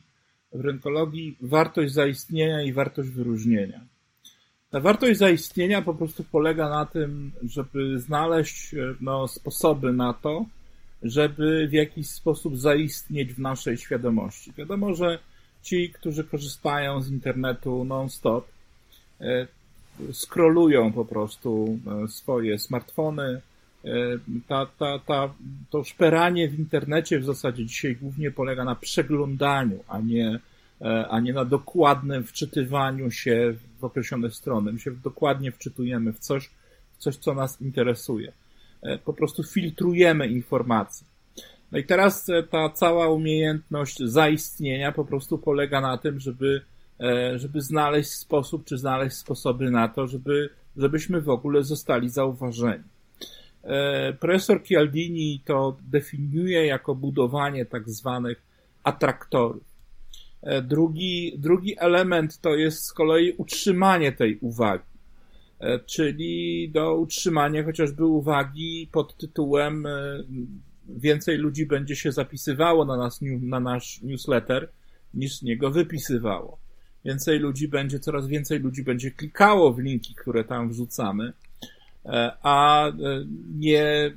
[0.54, 3.82] W rynkologii wartość zaistnienia i wartość wyróżnienia.
[4.70, 10.46] Ta wartość zaistnienia po prostu polega na tym, żeby znaleźć e, no, sposoby na to,
[11.04, 14.54] żeby w jakiś sposób zaistnieć w naszej świadomości.
[14.58, 15.20] Wiadomo, że
[15.62, 18.48] ci, którzy korzystają z internetu non-stop,
[19.22, 19.48] e,
[20.12, 23.42] skrolują po prostu e, swoje smartfony.
[23.86, 23.90] E,
[24.48, 25.34] ta, ta, ta,
[25.70, 30.40] to szperanie w internecie w zasadzie dzisiaj głównie polega na przeglądaniu, a nie,
[31.10, 34.74] a nie na dokładnym wczytywaniu się w określone strony.
[34.74, 36.50] My się dokładnie wczytujemy w coś,
[36.94, 38.32] w coś, co nas interesuje.
[38.82, 41.08] E, po prostu filtrujemy informacje.
[41.72, 46.62] No i teraz e, ta cała umiejętność zaistnienia po prostu polega na tym, żeby,
[47.00, 52.84] e, żeby znaleźć sposób, czy znaleźć sposoby na to, żeby, żebyśmy w ogóle zostali zauważeni.
[54.20, 58.42] Profesor Chialdini to definiuje jako budowanie tak zwanych
[58.84, 59.64] atraktorów.
[60.64, 64.97] Drugi, drugi element to jest z kolei utrzymanie tej uwagi.
[65.60, 70.24] E, czyli do utrzymania chociażby uwagi pod tytułem e,
[70.90, 74.70] więcej ludzi będzie się zapisywało na, nas, na nasz newsletter
[75.14, 76.58] niż z niego wypisywało.
[77.06, 81.34] Więcej ludzi będzie, coraz więcej ludzi będzie klikało w linki, które tam wrzucamy,
[82.06, 82.88] e, a
[83.56, 84.12] nie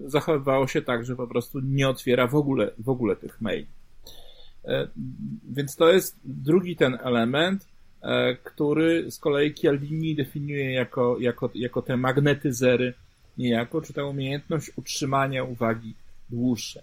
[0.00, 3.66] zachowywało się tak, że po prostu nie otwiera w ogóle, w ogóle tych maili.
[5.48, 7.66] Więc to jest drugi ten element.
[8.06, 12.94] E, który z kolei Chialdini definiuje jako, jako, jako te magnetyzery
[13.38, 15.94] niejako, czy tę umiejętność utrzymania uwagi
[16.30, 16.82] dłuższej.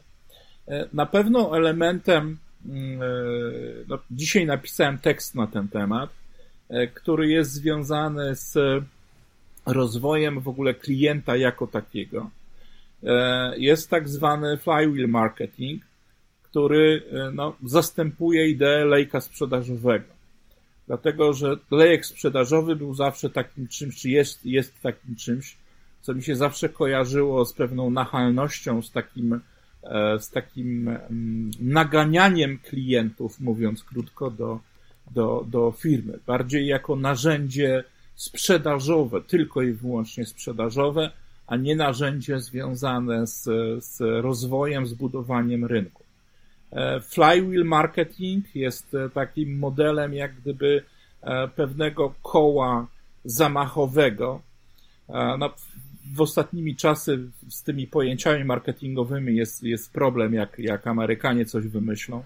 [0.68, 3.06] E, na pewno elementem, mm, e,
[3.88, 6.10] no, dzisiaj napisałem tekst na ten temat,
[6.94, 8.58] który jest związany z
[9.66, 12.30] rozwojem w ogóle klienta jako takiego.
[13.58, 15.84] Jest tak zwany flywheel marketing,
[16.44, 20.14] który no, zastępuje ideę lejka sprzedażowego
[20.88, 25.58] dlatego że lejek sprzedażowy był zawsze takim czymś, czy jest, jest takim czymś,
[26.02, 29.40] co mi się zawsze kojarzyło z pewną nachalnością, z takim,
[29.84, 34.60] e, z takim mm, naganianiem klientów, mówiąc krótko, do,
[35.12, 36.20] do, do firmy.
[36.28, 37.84] Bardziej jako narzędzie
[38.16, 41.12] sprzedażowe, tylko i wyłącznie sprzedażowe,
[41.48, 43.44] a nie narzędzie związane z,
[43.86, 46.03] z rozwojem, z budowaniem rynku.
[46.76, 50.84] E, flywheel marketing jest e, takim modelem jak gdyby
[51.22, 52.88] e, pewnego koła
[53.26, 54.42] zamachowego.
[55.40, 55.54] No,
[56.16, 62.24] w ostatnimi czasy z tymi pojęciami marketingowymi jest, jest problem, jak, jak Amerykanie coś wymyślą.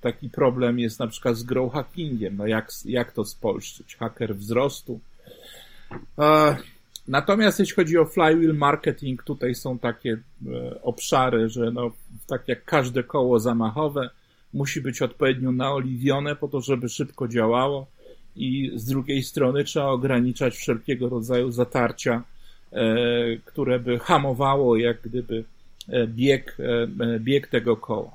[0.00, 2.36] Taki problem jest na przykład z grow hackingiem.
[2.36, 3.96] No jak, jak to spolszczyć?
[3.96, 5.00] Haker wzrostu.
[7.08, 10.12] Natomiast jeśli chodzi o flywheel marketing, tutaj są takie
[10.46, 11.90] e, obszary, że no,
[12.26, 14.10] tak jak każde koło zamachowe,
[14.54, 17.86] musi być odpowiednio naoliwione po to, żeby szybko działało
[18.36, 22.22] i z drugiej strony trzeba ograniczać wszelkiego rodzaju zatarcia,
[22.72, 22.86] e,
[23.44, 25.44] które by hamowało jak gdyby
[25.88, 26.56] e, bieg,
[27.18, 28.10] bieg tego koła.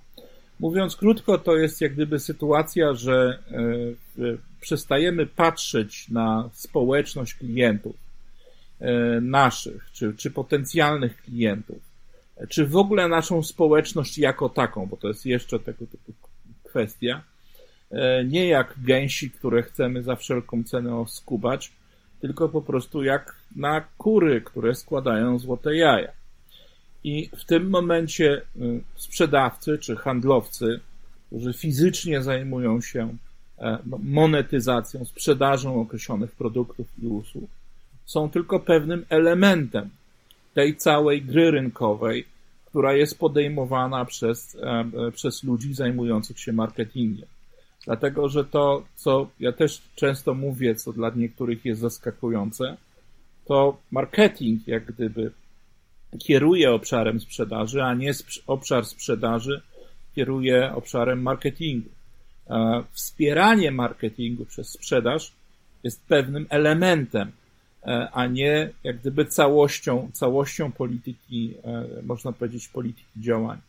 [0.60, 3.40] Mówiąc krótko, to jest jak gdyby sytuacja, że
[4.62, 8.07] przestajemy patrzeć na społeczność klientów
[9.22, 11.78] naszych, czy, czy potencjalnych klientów,
[12.50, 16.14] czy w ogóle naszą społeczność jako taką, bo to jest jeszcze tego typu
[16.64, 17.24] kwestia,
[17.92, 21.72] e, nie jak gęsi, które chcemy za wszelką cenę oskubać,
[22.22, 26.12] tylko po prostu jak na kury, które składają złote jaja.
[27.04, 30.80] I w tym momencie y, sprzedawcy czy handlowcy,
[31.28, 33.18] którzy fizycznie zajmują się
[33.60, 37.50] e, monetyzacją, sprzedażą określonych produktów i usług,
[38.08, 39.90] są tylko pewnym elementem
[40.54, 42.26] tej całej gry rynkowej,
[42.66, 44.58] która jest podejmowana przez,
[45.14, 47.28] przez ludzi zajmujących się marketingiem.
[47.86, 52.78] Dlatego, że to, co ja też często mówię, co dla niektórych jest zaskakujące,
[53.46, 55.32] to marketing jak gdyby
[56.20, 58.12] kieruje obszarem sprzedaży, a nie
[58.48, 59.62] obszar sprzedaży
[60.16, 61.90] kieruje obszarem marketingu.
[62.92, 65.32] Wspieranie marketingu przez sprzedaż
[65.84, 67.32] jest pewnym elementem, e,
[68.12, 73.60] a nie jak gdyby całością, całością polityki, e, można powiedzieć, polityki działań.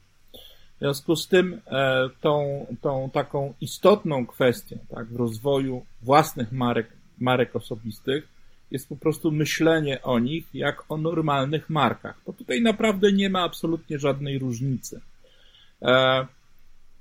[0.77, 6.89] W związku z tym e, tą, tą taką istotną kwestią tak, w rozwoju własnych marek,
[7.19, 8.29] marek osobistych
[8.71, 13.43] jest po prostu myślenie o nich jak o normalnych markach, bo tutaj naprawdę nie ma
[13.43, 15.01] absolutnie żadnej różnicy.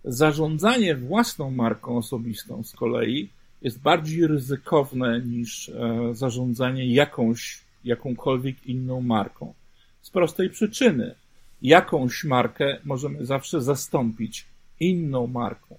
[0.04, 3.30] Zarządzanie własną marką osobistą z kolei
[3.62, 9.54] jest bardziej ryzykowne niż e, zarządzanie jakąś, jakąkolwiek inną marką.
[10.02, 11.16] Z prostej przyczyny.
[11.62, 14.46] Jakąś markę możemy zawsze zastąpić
[14.80, 15.78] inną marką.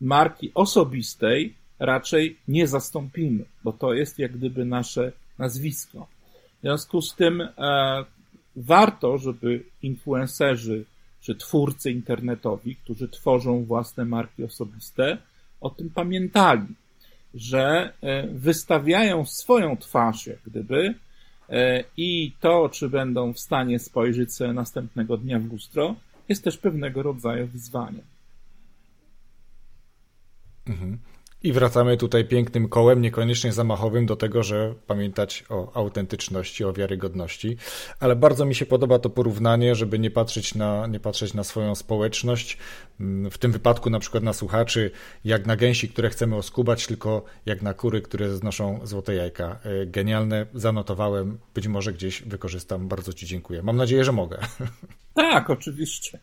[0.00, 6.06] Marki osobistej raczej nie zastąpimy, bo to jest jak gdyby nasze nazwisko.
[6.58, 7.50] W związku z tym e,
[8.56, 10.84] warto, żeby influencerzy
[11.20, 15.18] czy twórcy internetowi, którzy tworzą własne marki osobiste,
[15.60, 16.66] o tym pamiętali,
[17.34, 20.94] że e, wystawiają swoją twarz, jak gdyby,
[21.48, 25.96] e, i to, czy będą w stanie spojrzeć sobie następnego dnia w lustro,
[26.28, 28.04] jest też pewnego rodzaju wyzwaniem.
[30.66, 30.98] Mhm.
[31.42, 37.56] I wracamy tutaj pięknym kołem, niekoniecznie zamachowym, do tego, że pamiętać o autentyczności, o wiarygodności.
[38.00, 41.74] Ale bardzo mi się podoba to porównanie, żeby nie patrzeć na, nie patrzeć na swoją
[41.74, 42.58] społeczność,
[43.00, 44.90] mm, w tym wypadku na przykład na słuchaczy,
[45.24, 49.58] jak na gęsi, które chcemy oskubać, tylko jak na kury, które znoszą złote jajka.
[49.64, 52.88] E, genialne, zanotowałem, być może gdzieś wykorzystam.
[52.88, 53.62] Bardzo Ci dziękuję.
[53.62, 54.38] Mam nadzieję, że mogę.
[55.14, 56.18] Tak, oczywiście.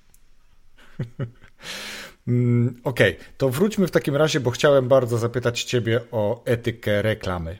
[2.28, 7.02] Mm, okej, okay, to wróćmy w takim razie, bo chciałem bardzo zapytać Ciebie o etykę
[7.02, 7.58] reklamy.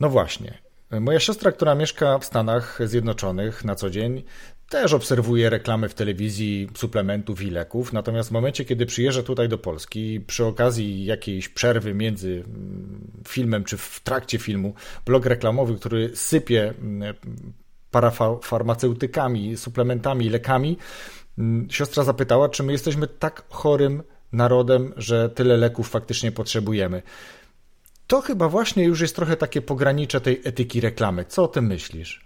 [0.00, 0.58] No właśnie.
[1.00, 4.22] Moja siostra, która mieszka w Stanach Zjednoczonych na co dzień,
[4.68, 9.58] też obserwuje reklamy w telewizji suplementów i leków, natomiast w momencie, kiedy przyjeżdża tutaj do
[9.58, 14.74] Polski, przy okazji jakiejś przerwy między mm, filmem czy w trakcie filmu,
[15.06, 17.14] blog reklamowy, który sypie mm,
[17.90, 20.78] parafarmaceutykami, suplementami, lekami,
[21.70, 27.02] siostra zapytała, czy my jesteśmy tak chorym narodem, że tyle leków faktycznie potrzebujemy.
[28.06, 31.24] To chyba właśnie już jest trochę takie pogranicze tej etyki reklamy.
[31.24, 32.24] Co o tym myślisz?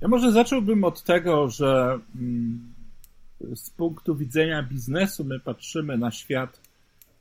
[0.00, 2.74] Ja może zacząłbym od tego, że mm,
[3.54, 6.60] z punktu widzenia biznesu my patrzymy na świat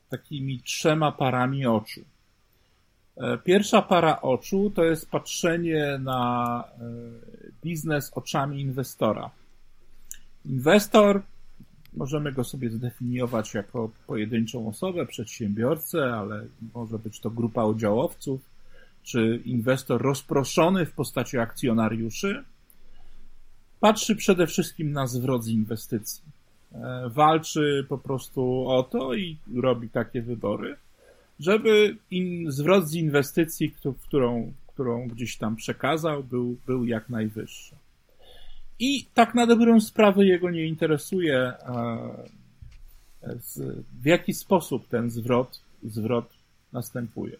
[0.10, 2.02] takimi trzema parami oczu.
[3.18, 6.82] E, pierwsza para oczu to jest patrzenie na e,
[7.64, 9.32] biznes oczami inwestora.
[10.46, 11.22] Inwestor,
[11.94, 18.42] możemy go sobie zdefiniować jako pojedynczą osobę, przedsiębiorcę, ale może być to grupa udziałowców,
[19.04, 22.44] czy inwestor rozproszony w postaci akcjonariuszy,
[23.80, 26.24] patrzy przede wszystkim na zwrot z inwestycji.
[26.74, 30.76] E, walczy po prostu o to i robi takie wybory,
[31.40, 33.76] żeby in, zwrot z inwestycji,
[34.08, 37.76] którą, którą gdzieś tam przekazał, był, był jak najwyższy.
[38.80, 41.56] I tak na dobrą sprawę jego nie interesuje, e,
[44.02, 46.34] w jaki sposób ten zwrot, zwrot
[46.74, 47.38] następuje.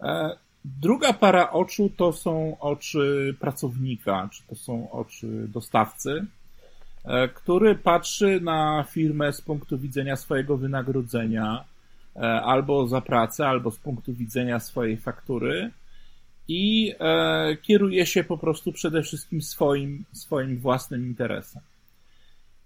[0.00, 6.26] E, druga para oczu to są oczy pracownika, czy to są oczy dostawcy,
[7.04, 11.64] e, który patrzy na firmę z punktu widzenia swojego wynagrodzenia,
[12.44, 15.70] albo za pracę, albo z punktu widzenia swojej faktury
[16.48, 21.62] i e, kieruje się po prostu przede wszystkim swoim, swoim własnym interesem.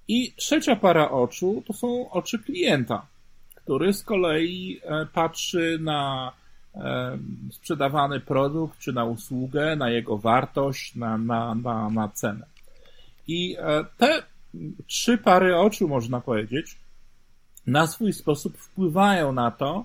[0.08, 3.06] I trzecia para oczu to są oczy klienta,
[3.54, 6.32] który z kolei e, patrzy na
[6.74, 7.18] e,
[7.50, 12.46] sprzedawany produkt czy na usługę, na jego wartość, na, na, na, na cenę.
[13.28, 14.22] I e, te
[14.86, 16.78] trzy pary oczu, można powiedzieć,
[17.66, 19.84] na swój sposób wpływają na to,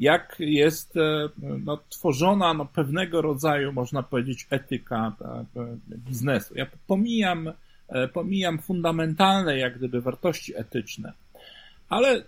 [0.00, 1.28] jak jest e,
[1.64, 5.16] no, tworzona no, pewnego rodzaju, można powiedzieć, etyka
[5.56, 6.54] e, biznesu.
[6.54, 7.52] Ja pomijam,
[7.88, 11.12] e, pomijam fundamentalne, jak gdyby, wartości etyczne,
[11.88, 12.24] ale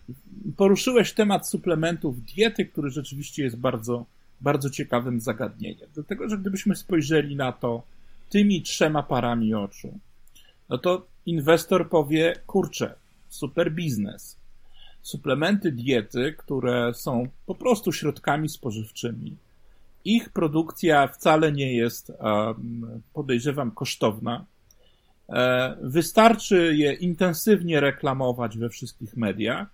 [0.56, 4.06] poruszyłeś temat suplementów diety, który rzeczywiście jest bardzo,
[4.40, 5.88] bardzo ciekawym zagadnieniem.
[5.94, 7.82] Dlatego, że gdybyśmy spojrzeli na to
[8.28, 9.98] tymi trzema parami oczu,
[10.68, 12.94] no to inwestor powie, kurczę,
[13.28, 14.41] super biznes
[15.02, 19.36] suplementy diety, które są po prostu środkami spożywczymi.
[20.04, 22.12] Ich produkcja wcale nie jest,
[23.12, 24.44] podejrzewam, kosztowna.
[25.28, 29.68] E, wystarczy je intensywnie reklamować we wszystkich mediach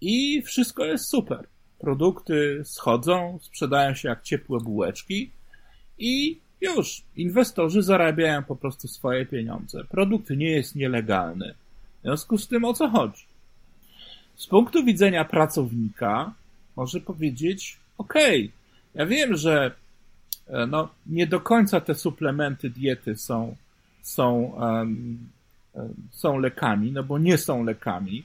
[0.00, 1.46] i wszystko jest super.
[1.78, 5.30] Produkty schodzą, sprzedają się jak ciepłe bułeczki
[5.98, 9.84] i już inwestorzy zarabiają po prostu swoje pieniądze.
[9.84, 11.54] Produkt nie jest nielegalny.
[11.98, 13.33] W związku z tym o co chodzi?
[14.36, 16.32] Z punktu widzenia pracownika
[16.76, 18.14] może powiedzieć: OK,
[18.94, 19.74] ja wiem, że
[20.46, 23.56] e, no, nie do końca te suplementy diety są,
[24.02, 25.18] są, um,
[26.10, 28.24] są lekami, no bo nie są lekami.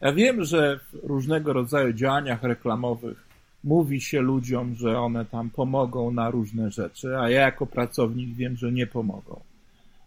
[0.00, 3.26] Ja wiem, że w różnego rodzaju działaniach reklamowych
[3.64, 8.56] mówi się ludziom, że one tam pomogą na różne rzeczy, a ja jako pracownik wiem,
[8.56, 9.40] że nie pomogą.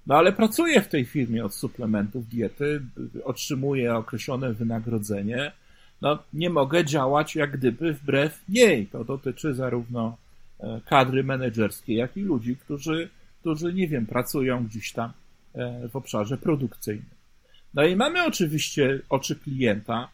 [0.09, 2.81] No ale pracuję w tej firmie od suplementów diety,
[3.23, 5.51] otrzymuję określone wynagrodzenie.
[6.01, 8.87] No nie mogę działać jak gdyby wbrew niej.
[8.87, 10.17] To dotyczy zarówno
[10.59, 15.11] e, kadry menedżerskiej, jak i ludzi, którzy, którzy nie wiem, pracują gdzieś tam
[15.55, 17.19] e, w obszarze produkcyjnym.
[17.73, 20.09] No i mamy oczywiście oczy klienta,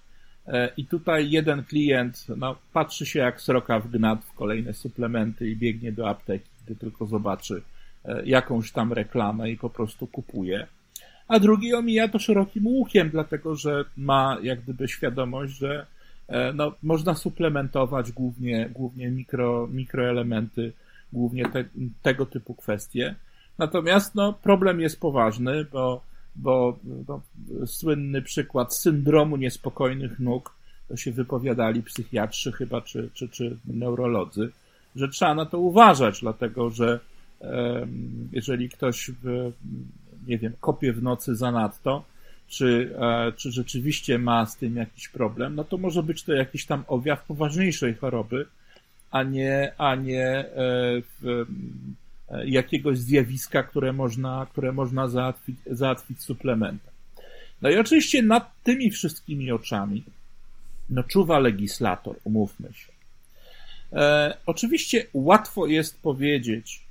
[0.47, 5.49] e, i tutaj jeden klient no, patrzy się jak sroka w gnat w kolejne suplementy
[5.49, 7.61] i biegnie do apteki, gdy tylko zobaczy
[8.25, 10.67] jakąś tam reklamę i po prostu kupuje.
[11.27, 15.85] A drugi omija to szerokim łukiem, dlatego że ma jak gdyby świadomość, że
[16.27, 20.73] e, no, można suplementować głównie, głównie mikro, mikroelementy,
[21.13, 21.65] głównie te,
[22.01, 23.15] tego typu kwestie.
[23.57, 26.01] Natomiast no, problem jest poważny, bo
[26.35, 26.77] bo
[27.07, 27.21] no,
[27.65, 30.55] słynny przykład syndromu niespokojnych nóg,
[30.87, 34.51] to się wypowiadali psychiatrzy chyba, czy, czy, czy neurolodzy,
[34.95, 36.99] że trzeba na to uważać, dlatego że
[38.31, 39.11] jeżeli ktoś,
[40.27, 42.03] nie wiem, kopie w nocy zanadto,
[42.47, 46.65] czy, e, czy rzeczywiście ma z tym jakiś problem, no to może być to jakiś
[46.65, 48.45] tam objaw poważniejszej choroby,
[49.11, 51.01] a nie, a nie e,
[52.29, 56.93] E, jakiegoś zjawiska, które można, które można załatwić, załatwić suplementem.
[57.61, 60.03] No i oczywiście nad tymi wszystkimi oczami
[60.89, 62.91] no, czuwa legislator, umówmy się.
[63.93, 66.84] E, oczywiście łatwo jest powiedzieć,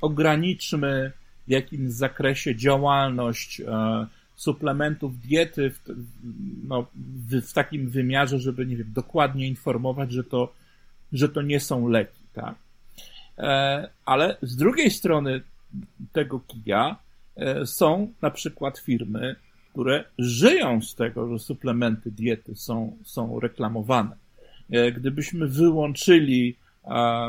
[0.00, 1.12] ograniczmy
[1.46, 5.80] w jakimś zakresie działalność e, suplementów diety w,
[6.68, 6.86] no,
[7.28, 10.52] w, takim wymiarze, żeby, nie wiem, dokładnie informować, że to,
[11.12, 12.54] że to nie są leki, tak?
[13.38, 15.40] E, ale z drugiej strony
[16.12, 16.96] tego kija
[17.36, 19.36] e, są na przykład firmy,
[19.70, 24.16] które żyją z tego, że suplementy diety są, są reklamowane.
[24.70, 26.56] E, gdybyśmy wyłączyli,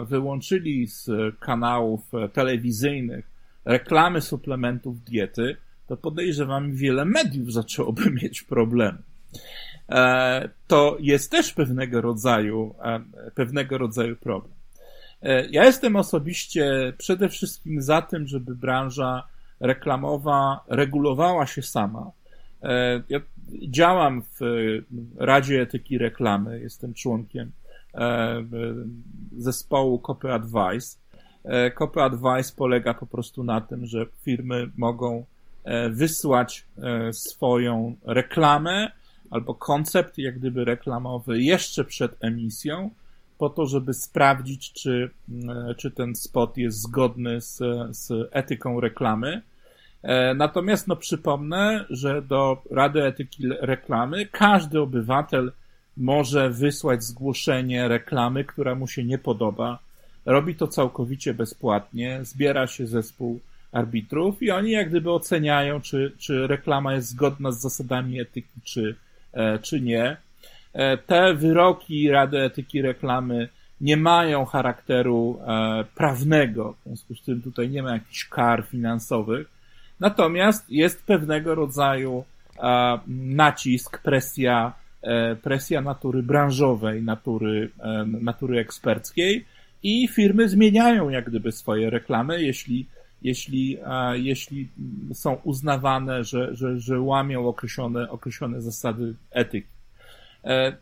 [0.08, 2.01] wyłączyli z kanałów
[2.34, 3.32] telewizyjnych
[3.66, 8.97] reklamy suplementów diety, to podejrzewam, wiele mediów zaczęłoby mieć problemy.
[10.68, 12.76] To jest też pewnego rodzaju,
[13.36, 14.54] pewnego rodzaju problem.
[15.24, 19.28] E, ja jestem osobiście przede wszystkim za tym, żeby branża
[19.60, 22.12] reklamowa regulowała się sama.
[22.64, 23.20] E, ja
[23.70, 24.39] działam w
[25.18, 27.62] Radzie Etyki Reklamy, jestem członkiem e,
[29.37, 30.97] zespołu Copy Advice.
[31.77, 35.25] Copy Advice polega po prostu na tym, że firmy mogą
[35.89, 36.65] wysłać
[37.11, 38.91] swoją reklamę
[39.33, 42.89] albo koncept jak gdyby reklamowy jeszcze przed emisją
[43.37, 45.09] po to, żeby sprawdzić, czy,
[45.49, 47.57] e, czy ten spot jest zgodny z,
[47.89, 49.41] z etyką reklamy.
[50.03, 55.51] E, natomiast no, przypomnę, że do Rady Etyki Reklamy każdy obywatel
[55.97, 59.79] może wysłać zgłoszenie reklamy, która mu się nie podoba.
[60.25, 63.39] Robi to całkowicie bezpłatnie, zbiera się zespół
[63.71, 68.95] arbitrów i oni jak gdyby oceniają, czy, czy reklama jest zgodna z zasadami etyki, czy,
[69.33, 70.17] e, czy nie.
[70.73, 73.49] E, te wyroki Rady Etyki Reklamy
[73.81, 79.47] nie mają charakteru e, prawnego, w związku z tym tutaj nie ma jakichś kar finansowych,
[79.99, 82.25] natomiast jest pewnego rodzaju
[83.07, 84.73] nacisk, presja,
[85.41, 87.70] presja natury branżowej, natury,
[88.06, 89.45] natury eksperckiej
[89.84, 92.88] i firmy zmieniają jak gdyby swoje reklamy, jeśli,
[93.22, 93.78] jeśli,
[94.14, 94.70] jeśli
[95.14, 99.68] są uznawane, że, że, że łamią określone, określone zasady etyki.
[100.43, 100.78] E,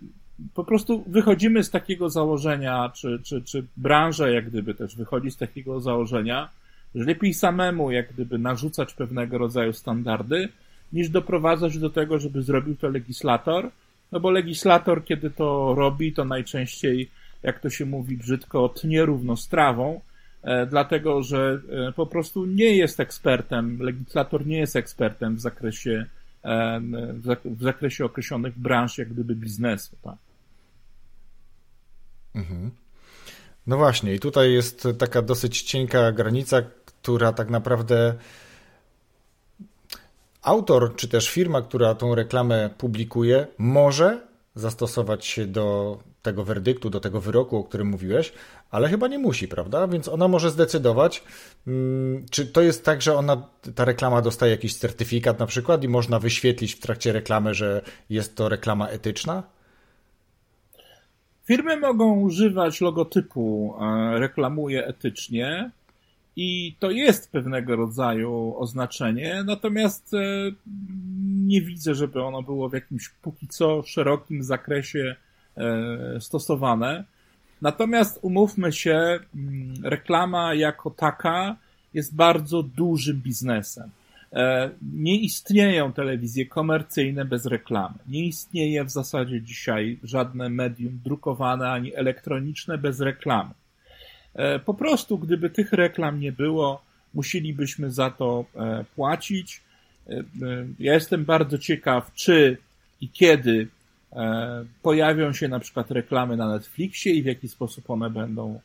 [0.54, 5.38] po prostu wychodzimy z takiego założenia, czy, czy, czy branża jak gdyby też wychodzi z
[5.38, 6.50] takiego założenia,
[6.96, 10.50] że lepiej samemu jak gdyby narzucać pewnego rodzaju standardy,
[10.94, 13.72] niż doprowadzać do tego, żeby zrobił to legislator,
[14.12, 17.12] no bo legislator, kiedy to robi, to najczęściej,
[17.44, 19.36] jak to się mówi brzydko, tnie równo
[20.44, 26.06] e, dlatego że e, po prostu nie jest ekspertem, legislator nie jest ekspertem w zakresie
[27.46, 29.96] w zakresie określonych branż, jak gdyby biznesu.
[30.02, 30.16] Tak?
[32.36, 32.72] Mhm.
[33.68, 38.14] No właśnie, i tutaj jest taka dosyć cienka granica, która tak naprawdę
[40.42, 44.22] autor czy też firma, która tą reklamę publikuje, może
[44.56, 48.34] zastosować się do tego werdyktu, do tego wyroku, o którym mówiłeś,
[48.72, 49.88] ale chyba nie musi, prawda?
[49.88, 51.24] Więc ona może zdecydować,
[51.68, 55.88] mm, czy to jest tak, że ona, ta reklama dostaje jakiś certyfikat na przykład i
[55.88, 59.44] można wyświetlić w trakcie reklamy, że jest to reklama etyczna?
[61.44, 65.72] Firmy mogą używać logotypu e, reklamuje etycznie
[66.36, 70.18] i to jest pewnego rodzaju oznaczenie, natomiast e,
[71.46, 75.16] nie widzę, żeby ono było w jakimś póki co szerokim zakresie
[75.58, 77.04] e, stosowane.
[77.62, 81.56] Natomiast umówmy się, mm, reklama jako taka
[81.94, 83.90] jest bardzo dużym biznesem.
[84.34, 87.96] E, nie istnieją telewizje komercyjne bez reklamy.
[88.08, 93.52] Nie istnieje w zasadzie dzisiaj żadne medium drukowane ani elektroniczne bez reklamy.
[94.36, 96.82] E, po prostu, gdyby tych reklam nie było,
[97.14, 99.62] musielibyśmy za to e, płacić.
[100.80, 102.58] Ja jestem bardzo ciekaw, czy
[103.02, 103.68] i kiedy
[104.82, 108.60] pojawią się na przykład reklamy na Netflixie i w jaki sposób one będą,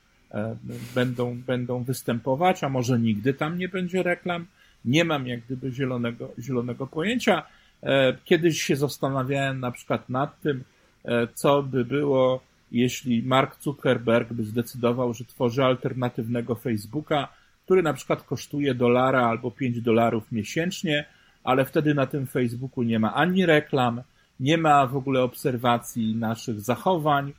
[0.94, 4.46] będą, będą występować, a może nigdy tam nie będzie reklam.
[4.84, 7.42] Nie mam jak gdyby zielonego, zielonego pojęcia.
[7.82, 10.64] E, kiedyś się zastanawiałem na przykład nad tym,
[11.04, 12.40] e, co by było,
[12.72, 17.28] jeśli Mark Zuckerberg by zdecydował, że tworzy alternatywnego Facebooka,
[17.64, 21.04] który na przykład kosztuje dolara albo 5 dolarów miesięcznie,
[21.44, 24.02] ale wtedy na tym Facebooku nie ma ani reklam,
[24.40, 27.32] nie ma w ogóle obserwacji naszych zachowań.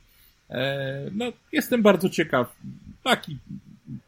[0.50, 2.56] E, no, jestem bardzo ciekaw.
[3.02, 3.38] Taki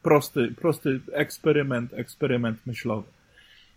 [0.02, 3.08] prosty, prosty eksperyment, eksperyment myślowy.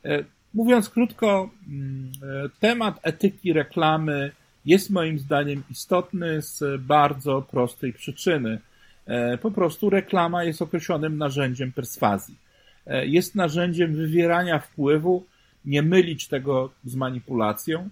[0.05, 0.23] E,
[0.53, 2.11] mówiąc krótko, mm,
[2.45, 4.31] e, temat etyki reklamy
[4.65, 8.59] jest moim zdaniem istotny z bardzo prostej przyczyny.
[9.05, 12.35] E, po prostu reklama jest określonym narzędziem perswazji.
[13.03, 15.25] Jest narzędziem wywierania wpływu,
[15.65, 17.89] nie mylić tego z manipulacją,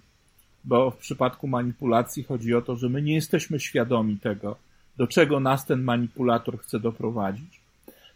[0.63, 4.55] bo w przypadku manipulacji chodzi o to, że my nie jesteśmy świadomi tego,
[4.97, 7.59] do czego nas ten manipulator chce doprowadzić.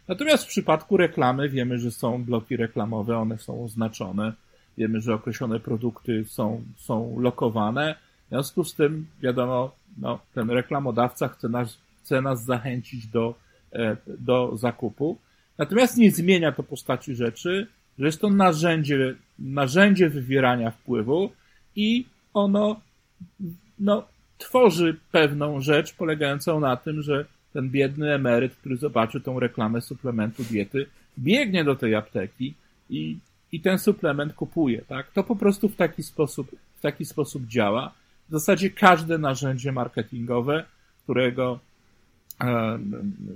[0.08, 4.32] Natomiast w przypadku reklamy wiemy, że są bloki reklamowe, one są oznaczone.
[4.78, 7.94] Wiemy, że określone produkty są, są lokowane.
[8.26, 13.34] W związku z tym, wiadomo, no, ten reklamodawca chce nas, chce nas zachęcić do,
[13.72, 15.18] e, do zakupu.
[15.58, 17.66] Natomiast nie zmienia to postaci rzeczy,
[17.98, 21.32] że jest to narzędzie, narzędzie wywierania wpływu
[21.76, 22.04] i
[22.34, 22.80] ono
[23.78, 24.04] no,
[24.38, 30.44] tworzy pewną rzecz polegającą na tym, że ten biedny emeryt, który zobaczy tą reklamę suplementu
[30.44, 30.86] diety,
[31.18, 32.54] biegnie do tej apteki
[32.90, 33.18] i,
[33.52, 35.10] i ten suplement kupuje, tak?
[35.10, 37.94] To po prostu w taki sposób, w taki sposób działa.
[38.28, 40.64] W zasadzie każde narzędzie marketingowe,
[41.02, 41.60] którego,
[42.40, 42.78] e,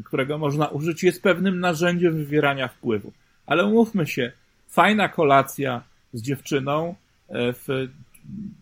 [0.05, 3.13] którego można użyć, jest pewnym narzędziem wywierania wpływu.
[3.47, 4.33] Ale umówmy się,
[4.69, 5.83] fajna kolacja
[6.13, 6.95] z dziewczyną
[7.29, 7.89] e, w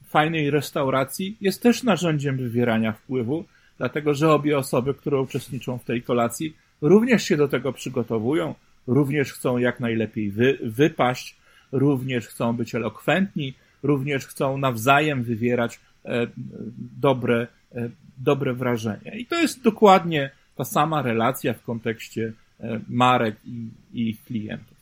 [0.09, 3.45] fajnej restauracji jest też narzędziem wywierania wpływu,
[3.79, 8.55] dlatego że obie osoby, które uczestniczą w tej kolacji, również się do tego przygotowują,
[8.87, 11.37] również chcą jak najlepiej wy, wypaść,
[11.73, 15.81] również chcą być elokwentni, również chcą nawzajem wywierać
[17.01, 19.19] dobre, e, dobre wrażenie.
[19.19, 24.79] I to jest dokładnie ta sama relacja w kontekście e, marek i, i ich klientów.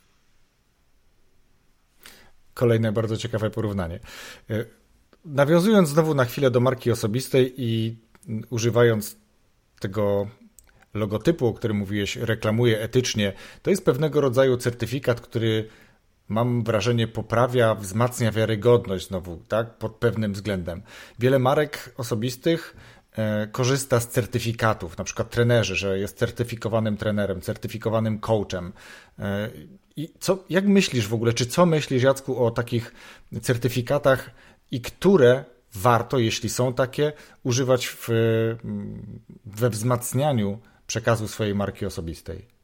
[2.55, 3.99] Kolejne bardzo ciekawe porównanie.
[4.51, 4.65] E,
[5.25, 7.97] nawiązując znowu na chwilę do marki osobistej i
[8.51, 9.17] używając
[9.81, 10.29] tego
[10.95, 15.69] logotypu, o którym mówiłeś, reklamuje etycznie, to jest pewnego rodzaju certyfikat, który
[16.29, 20.83] mam wrażenie poprawia, wzmacnia wiarygodność znowu, tak, pod pewnym względem.
[21.19, 22.77] Wiele marek osobistych
[23.13, 28.73] e, korzysta z certyfikatów, na przykład trenerzy, że jest certyfikowanym trenerem, certyfikowanym coachem.
[29.19, 29.51] E,
[29.97, 32.93] I co, jak myślisz w ogóle, czy co myślisz, Jacku, o takich
[33.43, 34.31] certyfikatach
[34.71, 37.13] i które warto, jeśli są takie,
[37.43, 38.09] używać w,
[39.47, 42.56] we wzmacnianiu przekazu swojej marki osobistej?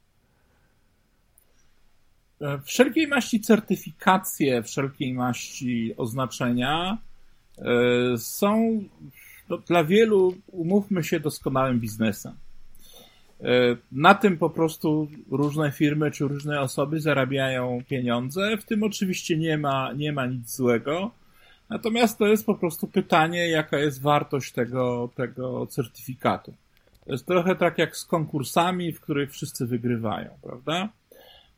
[2.64, 6.98] Wszelkiej maści certyfikacje, wszelkiej maści oznaczenia
[7.58, 7.64] e,
[8.18, 8.82] są
[9.48, 12.32] no, dla wielu, umówmy się, doskonałym biznesem.
[13.40, 18.56] E, na tym po prostu różne firmy czy różne osoby zarabiają pieniądze.
[18.56, 21.10] W tym oczywiście nie ma, nie ma nic złego.
[21.70, 26.54] Natomiast to jest po prostu pytanie, jaka jest wartość tego, tego certyfikatu.
[27.04, 30.88] To jest trochę tak jak z konkursami, w których wszyscy wygrywają, prawda?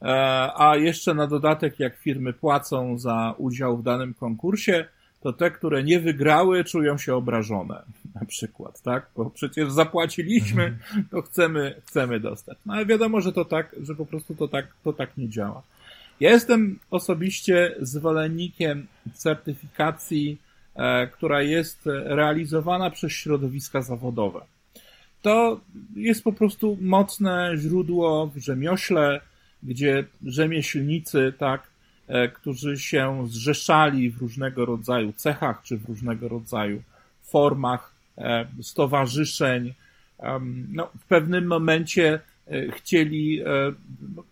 [0.05, 4.85] E, a jeszcze na dodatek, jak firmy płacą za udział w danym konkursie,
[5.21, 7.83] to te, które nie wygrały, czują się obrażone,
[8.21, 9.07] na przykład, tak?
[9.17, 11.05] Bo przecież zapłaciliśmy, mhm.
[11.11, 12.59] to chcemy, chcemy dostać.
[12.67, 15.63] No ale wiadomo, że to tak, że po prostu to tak, to tak nie działa.
[16.21, 20.39] Ja jestem osobiście zwolennikiem certyfikacji,
[20.75, 24.41] e, która jest realizowana przez środowiska zawodowe.
[25.23, 25.61] To
[25.97, 29.21] jest po prostu mocne źródło w rzemiośle,
[29.65, 31.67] gdzie rzemieślnicy, tak,
[32.09, 36.83] e, którzy się zrzeszali w różnego rodzaju cechach czy w różnego rodzaju
[37.23, 39.75] formach e, stowarzyszeń,
[40.73, 42.21] no, w pewnym momencie
[42.71, 43.41] chcieli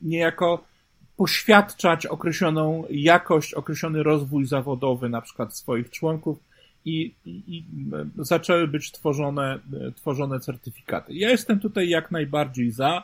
[0.02, 0.64] niejako
[1.16, 6.38] poświadczać określoną jakość, określony rozwój zawodowy na przykład swoich członków
[6.84, 7.64] i, i, i
[8.18, 9.58] zaczęły być tworzone,
[9.96, 11.14] tworzone certyfikaty.
[11.14, 13.02] Ja jestem tutaj jak najbardziej za.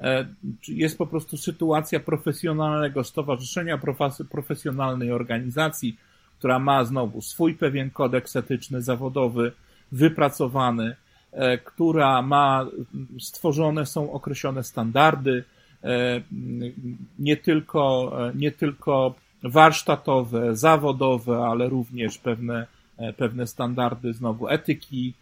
[0.00, 0.26] E,
[0.68, 3.78] jest po prostu sytuacja profesjonalnego stowarzyszenia,
[4.30, 5.96] profesjonalnej organizacji,
[6.38, 9.52] która ma znowu swój pewien kodeks etyczny, zawodowy,
[9.92, 10.96] wypracowany,
[11.32, 12.66] e, która ma
[13.18, 15.44] stworzone są określone standardy,
[15.84, 16.20] E,
[17.18, 22.66] nie tylko, nie tylko warsztatowe, zawodowe, ale również pewne,
[23.16, 25.14] pewne standardy znowu etyki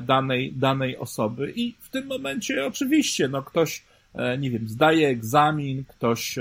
[0.00, 1.52] danej, danej osoby.
[1.56, 3.82] I w tym momencie oczywiście, no ktoś,
[4.38, 6.38] nie wiem, zdaje egzamin, ktoś,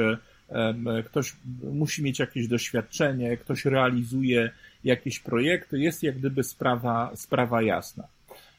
[1.06, 4.50] ktoś musi mieć jakieś doświadczenie, ktoś realizuje
[4.84, 8.04] jakieś projekty, jest jak gdyby sprawa, sprawa jasna.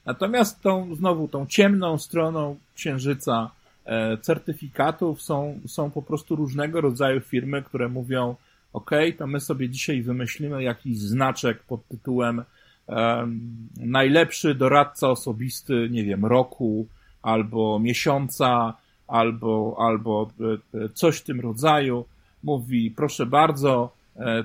[0.07, 3.51] Natomiast tą, znowu tą ciemną stroną księżyca
[3.89, 8.37] E, certyfikatów są, są po prostu różnego rodzaju firmy, które mówią,
[8.73, 12.43] OK, to my sobie dzisiaj wymyślimy jakiś znaczek pod tytułem
[12.87, 13.41] um,
[13.77, 16.87] najlepszy doradca osobisty, nie wiem, roku,
[17.23, 18.75] albo miesiąca,
[19.09, 20.31] albo, albo
[20.75, 22.05] e, coś w tym rodzaju.
[22.43, 23.99] Mówi, proszę bardzo,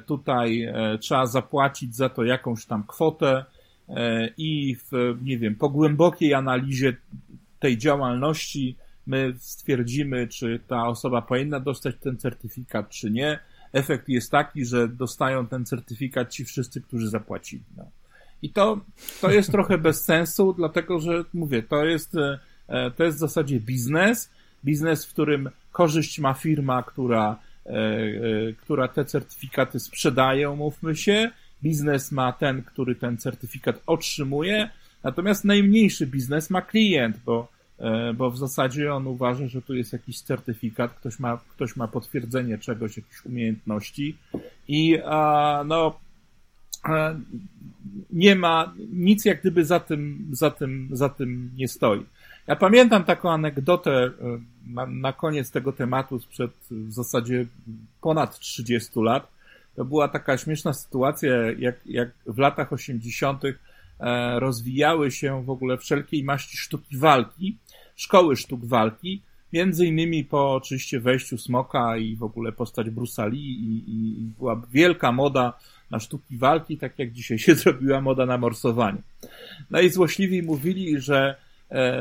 [0.05, 3.45] tutaj trzeba zapłacić za to jakąś tam kwotę
[4.37, 6.97] i w, nie wiem, po głębokiej analizie
[7.59, 8.75] tej działalności
[9.07, 13.39] my stwierdzimy, czy ta osoba powinna dostać ten certyfikat, czy nie.
[13.73, 17.63] Efekt jest taki, że dostają ten certyfikat ci wszyscy, którzy zapłacili.
[17.77, 17.85] No.
[18.41, 18.79] I to,
[19.21, 22.15] to jest trochę bez sensu, dlatego że mówię, to jest,
[22.67, 24.31] e, to jest w zasadzie biznes,
[24.65, 31.31] biznes, w którym korzyść ma firma, która, e, e, która te certyfikaty sprzedaje, mówmy się,
[31.63, 34.69] biznes ma ten, który ten certyfikat otrzymuje,
[35.03, 37.53] natomiast najmniejszy biznes ma klient, bo
[37.83, 41.87] E, bo w zasadzie on uważa, że tu jest jakiś certyfikat, ktoś ma, ktoś ma
[41.87, 44.17] potwierdzenie czegoś, jakichś umiejętności.
[44.67, 45.99] I a, no
[48.09, 52.05] nie ma nic jak gdyby za tym, za tym, za tym nie stoi.
[52.47, 54.11] Ja pamiętam taką anegdotę e,
[54.67, 57.45] na, na koniec tego tematu sprzed w zasadzie
[58.01, 59.27] ponad 30 lat.
[59.75, 63.43] To była taka śmieszna sytuacja, jak, jak w latach 80.
[63.99, 67.57] E, rozwijały się w ogóle wszelkiej maści sztuki walki,
[67.95, 69.21] szkoły sztuk walki,
[69.53, 73.91] między innymi po oczywiście wejściu Smoka i w ogóle postać Bruce'a Lee i,
[74.21, 75.53] i była wielka moda
[75.91, 79.01] na sztuki walki, tak jak dzisiaj się zrobiła moda na morsowanie.
[79.71, 81.35] No i złośliwi mówili, że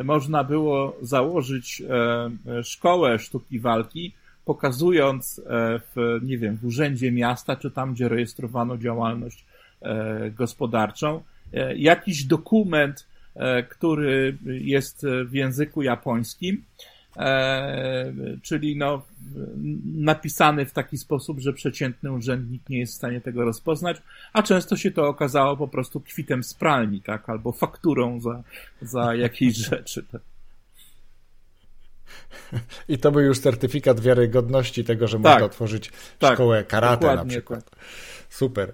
[0.04, 4.12] można było założyć e, szkołę sztuki walki,
[4.44, 5.42] pokazując e,
[5.78, 9.44] w, nie wiem, w urzędzie miasta, czy tam, gdzie rejestrowano działalność
[9.82, 16.64] e, gospodarczą, e, jakiś dokument E, który jest w języku japońskim,
[17.16, 19.02] e, czyli no,
[19.96, 24.02] napisany w taki sposób, że przeciętny urzędnik nie jest w stanie tego rozpoznać,
[24.32, 28.42] a często się to okazało po prostu kwitem z pralni, tak, albo fakturą za,
[28.82, 30.04] za jakieś rzeczy.
[30.12, 30.22] Tak.
[32.88, 37.24] I to był już certyfikat wiarygodności tego, że tak, można otworzyć tak, szkołę karate na
[37.24, 37.70] przykład.
[37.70, 37.78] Tak.
[38.28, 38.72] Super.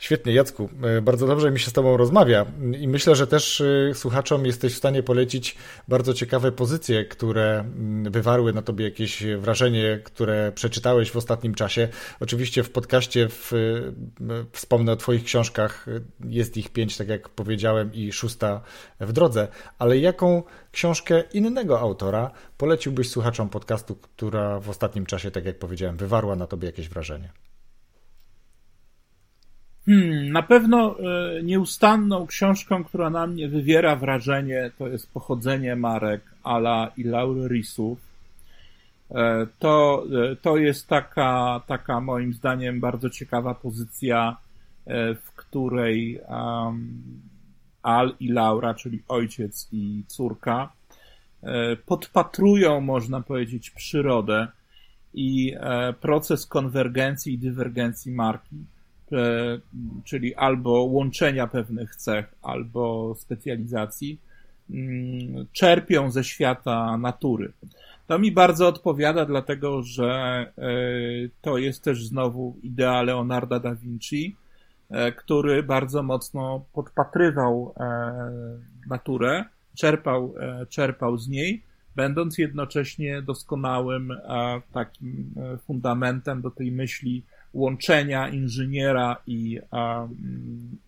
[0.00, 0.68] Świetnie, Jacku.
[0.82, 2.46] E, bardzo dobrze mi się z Tobą rozmawia
[2.78, 5.56] i myślę, że też e, słuchaczom jesteś w stanie polecić
[5.88, 11.88] bardzo ciekawe pozycje, które mm, wywarły na Tobie jakieś wrażenie, które przeczytałeś w ostatnim czasie.
[12.20, 13.56] Oczywiście w podcaście w, e,
[14.52, 15.86] wspomnę o Twoich książkach,
[16.24, 18.60] jest ich pięć, tak jak powiedziałem, i szósta
[19.00, 19.48] w drodze,
[19.78, 20.42] ale jaką
[20.72, 26.46] książkę innego autora poleciłbyś słuchaczom podcastu, która w ostatnim czasie, tak jak powiedziałem, wywarła na
[26.46, 27.32] Tobie jakieś wrażenie?
[29.86, 36.22] Hmm, na pewno e, nieustanną książką, która na mnie wywiera wrażenie, to jest Pochodzenie Marek
[36.42, 37.98] Ala i Laury Risów.
[39.10, 44.36] E, to, e, to jest taka, taka moim zdaniem bardzo ciekawa pozycja,
[45.22, 47.02] w której um,
[47.82, 50.72] Al i Laura, czyli ojciec i córka,
[51.86, 54.48] podpatrują, można powiedzieć, przyrodę
[55.14, 55.54] i
[56.00, 58.56] proces konwergencji i dywergencji marki
[60.04, 64.18] czyli albo łączenia pewnych cech, albo specjalizacji,
[64.70, 67.52] mm, czerpią ze świata natury.
[68.06, 70.46] To mi bardzo odpowiada, dlatego że
[71.42, 74.36] to jest też znowu idea Leonarda da Vinci,
[75.16, 77.74] który bardzo mocno podpatrywał
[78.88, 79.44] naturę,
[79.76, 80.34] czerpał,
[80.68, 81.62] czerpał z niej,
[81.96, 84.12] będąc jednocześnie doskonałym
[84.72, 85.34] takim
[85.66, 87.22] fundamentem do tej myśli
[87.54, 89.58] łączenia inżyniera i,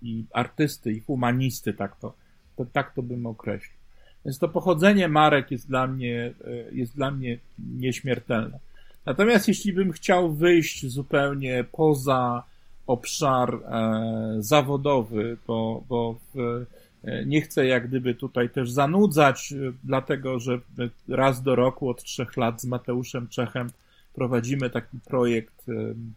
[0.02, 2.14] i artysty, i humanisty, tak to,
[2.56, 3.78] to, tak to bym określił.
[4.24, 8.58] Więc to pochodzenie marek jest dla mnie, e, jest dla mnie nieśmiertelne.
[9.06, 12.42] Natomiast jeśli bym chciał wyjść zupełnie poza
[12.86, 16.64] obszar e, zawodowy, bo, bo w,
[17.04, 20.60] e, nie chcę jak gdyby tutaj też zanudzać, e, dlatego że
[21.08, 23.70] raz do roku od trzech lat z Mateuszem Czechem
[24.14, 25.66] prowadzimy taki projekt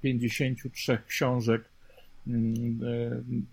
[0.01, 1.63] 53 książek
[2.27, 2.79] mm,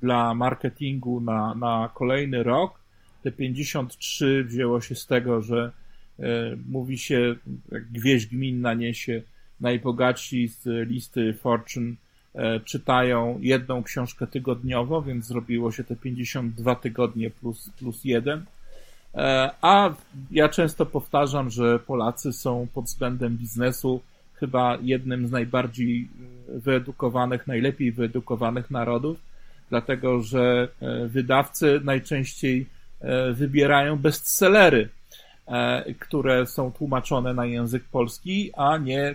[0.00, 2.82] dla marketingu na, na kolejny rok
[3.22, 5.72] te 53 wzięło się z tego, że
[6.18, 6.22] e,
[6.68, 7.36] mówi się,
[7.90, 9.22] gwieźdź gminna niesie,
[9.60, 11.94] najbogatsi z listy Fortune
[12.34, 18.44] e, czytają jedną książkę tygodniowo, więc zrobiło się te 52 tygodnie plus, plus jeden.
[19.14, 19.94] E, a
[20.30, 24.00] ja często powtarzam, że Polacy są pod względem biznesu
[24.42, 26.08] chyba jednym z najbardziej
[26.48, 29.18] wyedukowanych, najlepiej wyedukowanych narodów,
[29.70, 30.68] dlatego że
[31.08, 32.66] wydawcy najczęściej
[33.02, 34.88] E, wybierają bestsellery,
[35.46, 39.14] e, które są tłumaczone na język polski, a nie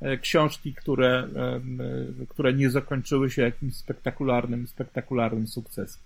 [0.00, 1.28] e, książki, które,
[2.28, 6.02] które nie zakończyły się jakimś spektakularnym, spektakularnym sukcesem.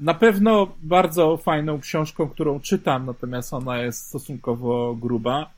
[0.00, 5.50] Na pewno bardzo fajną książką, którą czytam, natomiast ona jest stosunkowo gruba,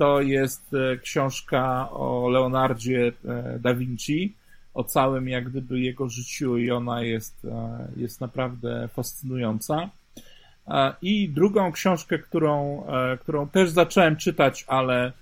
[0.00, 0.70] to jest
[1.02, 3.12] książka o Leonardzie
[3.60, 4.34] da Vinci,
[4.74, 9.90] o całym jak gdyby jego życiu i ona jest, e, jest naprawdę fascynująca.
[10.68, 15.12] E, I drugą książkę, którą, e, którą też zacząłem czytać, ale,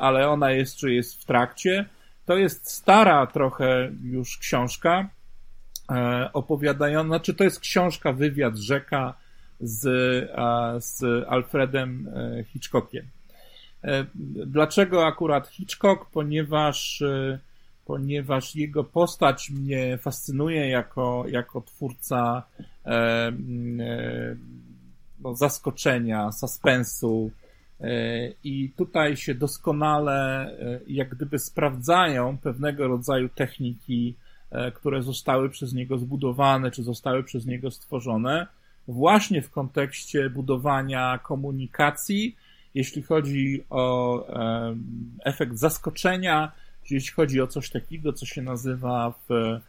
[0.00, 1.84] ale ona jeszcze jest w trakcie,
[2.26, 5.08] to jest stara trochę już książka
[6.32, 9.14] opowiadająca, znaczy to jest książka, wywiad rzeka
[9.60, 9.80] z,
[10.84, 12.10] z Alfredem
[12.52, 13.06] Hitchcockiem.
[14.46, 16.06] Dlaczego akurat Hitchcock?
[16.12, 17.02] Ponieważ
[17.90, 22.42] ponieważ jego postać mnie fascynuje jako, jako twórca
[22.86, 23.32] e, e,
[25.20, 27.30] no, zaskoczenia, suspensu.
[27.80, 27.90] E,
[28.44, 34.14] I tutaj się doskonale, e, jak gdyby sprawdzają pewnego rodzaju techniki,
[34.50, 38.46] e, które zostały przez niego zbudowane, czy zostały przez niego stworzone,
[38.88, 42.36] właśnie w kontekście budowania komunikacji,
[42.74, 44.26] jeśli chodzi o
[45.24, 46.52] efekt zaskoczenia,
[46.90, 49.60] jeśli chodzi o coś takiego, co się nazywa w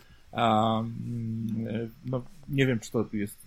[2.05, 3.45] no, nie wiem, czy to jest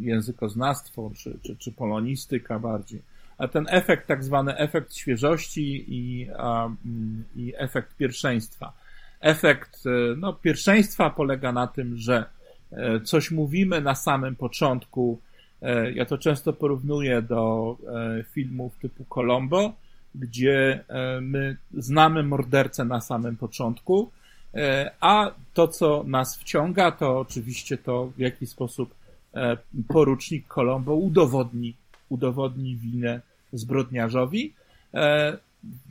[0.00, 3.02] językoznawstwo, czy, czy, czy polonistyka bardziej,
[3.38, 6.28] a ten efekt, tak zwany efekt świeżości i,
[7.36, 8.72] i efekt pierwszeństwa.
[9.20, 12.24] Efekt e, no, pierwszeństwa polega na tym, że
[12.72, 15.20] e, coś mówimy na samym początku.
[15.62, 17.76] E, ja to często porównuję do
[18.32, 19.72] filmów typu Colombo,
[20.18, 24.10] gdzie e, my znamy mordercę na samym początku,
[24.54, 28.94] e, a to, co nas wciąga, to oczywiście to, w jaki sposób
[29.34, 29.56] e,
[29.88, 31.74] porucznik Colombo udowodni,
[32.08, 33.20] udowodni winę
[33.52, 34.52] zbrodniarzowi.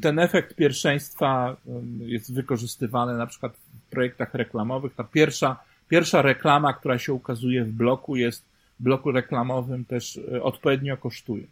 [0.02, 1.56] Ten efekt pierwszeństwa
[2.00, 4.96] jest wykorzystywany na przykład w projektach reklamowych.
[4.96, 5.60] Ta pierwsza,
[5.90, 8.46] pierwsza reklama, która się ukazuje w bloku, jest
[8.80, 11.48] bloku reklamowym też odpowiednio kosztuje.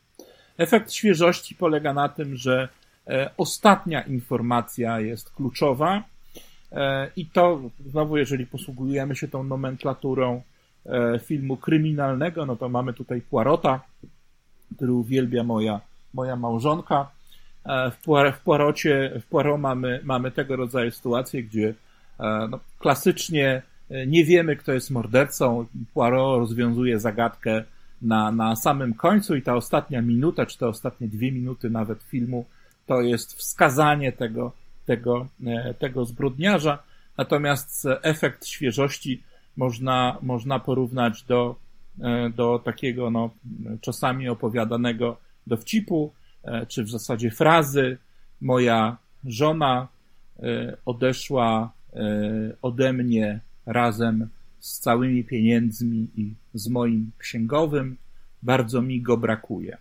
[0.57, 2.69] Efekt świeżości polega na tym, że
[3.07, 6.03] e, ostatnia informacja jest kluczowa
[6.71, 10.41] e, i to znowu, jeżeli posługujemy się tą nomenklaturą
[10.85, 13.81] e, filmu kryminalnego, no to mamy tutaj Poirota,
[14.75, 15.81] który uwielbia moja,
[16.13, 17.11] moja małżonka.
[17.91, 21.73] W, Poir w Poirocie, w Poirot mamy, mamy tego rodzaju sytuacje, gdzie
[22.49, 23.61] no, klasycznie
[24.07, 25.65] nie wiemy, kto jest mordercą.
[25.93, 27.63] Poirot rozwiązuje zagadkę
[28.03, 32.45] na, na samym końcu i ta ostatnia minuta, czy te ostatnie dwie minuty nawet filmu,
[32.85, 34.51] to jest wskazanie tego,
[34.85, 36.83] tego, e, tego zbrodniarza.
[37.17, 39.23] Natomiast efekt świeżości
[39.57, 41.55] można, można porównać do,
[42.01, 43.29] e, do takiego, no,
[43.81, 45.17] czasami opowiadanego
[45.47, 46.13] dowcipu,
[46.43, 47.97] e, czy w zasadzie frazy.
[48.41, 49.87] Moja żona
[50.85, 51.71] odeszła
[52.61, 57.97] ode mnie razem z całymi pieniędzmi i z moim księgowym.
[58.43, 59.77] Bardzo mi go brakuje.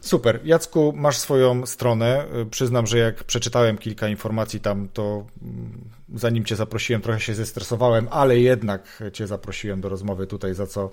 [0.00, 0.40] Super.
[0.44, 2.24] Jacku, masz swoją stronę.
[2.50, 5.80] Przyznam, że jak przeczytałem kilka informacji tam, to mm,
[6.14, 10.90] zanim Cię zaprosiłem, trochę się zestresowałem, ale jednak Cię zaprosiłem do rozmowy tutaj, za co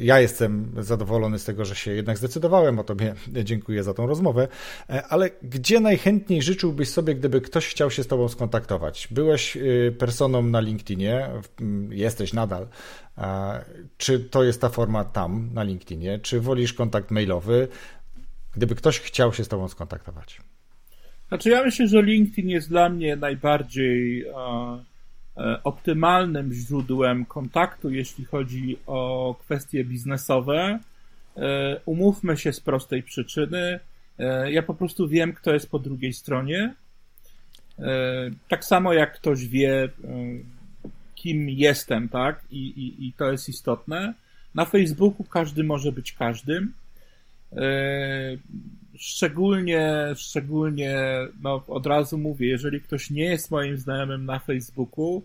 [0.00, 2.78] ja jestem zadowolony z tego, że się jednak zdecydowałem.
[2.78, 4.48] O Tobie dziękuję za tą rozmowę.
[4.90, 9.08] E, ale gdzie najchętniej życzyłbyś sobie, gdyby ktoś chciał się z Tobą skontaktować?
[9.10, 11.30] Byłeś y, personą na LinkedInie,
[11.60, 12.68] mm, jesteś nadal.
[13.96, 16.18] Czy to jest ta forma tam na LinkedInie?
[16.18, 17.68] Czy wolisz kontakt mailowy?
[18.54, 20.40] Gdyby ktoś chciał się z Tobą skontaktować.
[21.32, 24.32] Znaczy, ja myślę, że LinkedIn jest dla mnie najbardziej e,
[25.36, 30.78] e, optymalnym źródłem kontaktu, jeśli chodzi o kwestie biznesowe.
[31.36, 33.80] E, umówmy się z prostej przyczyny.
[34.48, 36.74] Ja po prostu wiem, kto jest po drugiej stronie.
[38.48, 39.88] Tak samo jak ktoś wie,
[41.14, 42.44] kim jestem, tak?
[42.50, 44.14] I, i, I to jest istotne.
[44.54, 46.72] Na Facebooku każdy może być każdym.
[49.02, 50.96] Szczególnie, szczególnie,
[51.42, 55.22] no od razu mówię, jeżeli ktoś nie jest moim znajomym na Facebooku,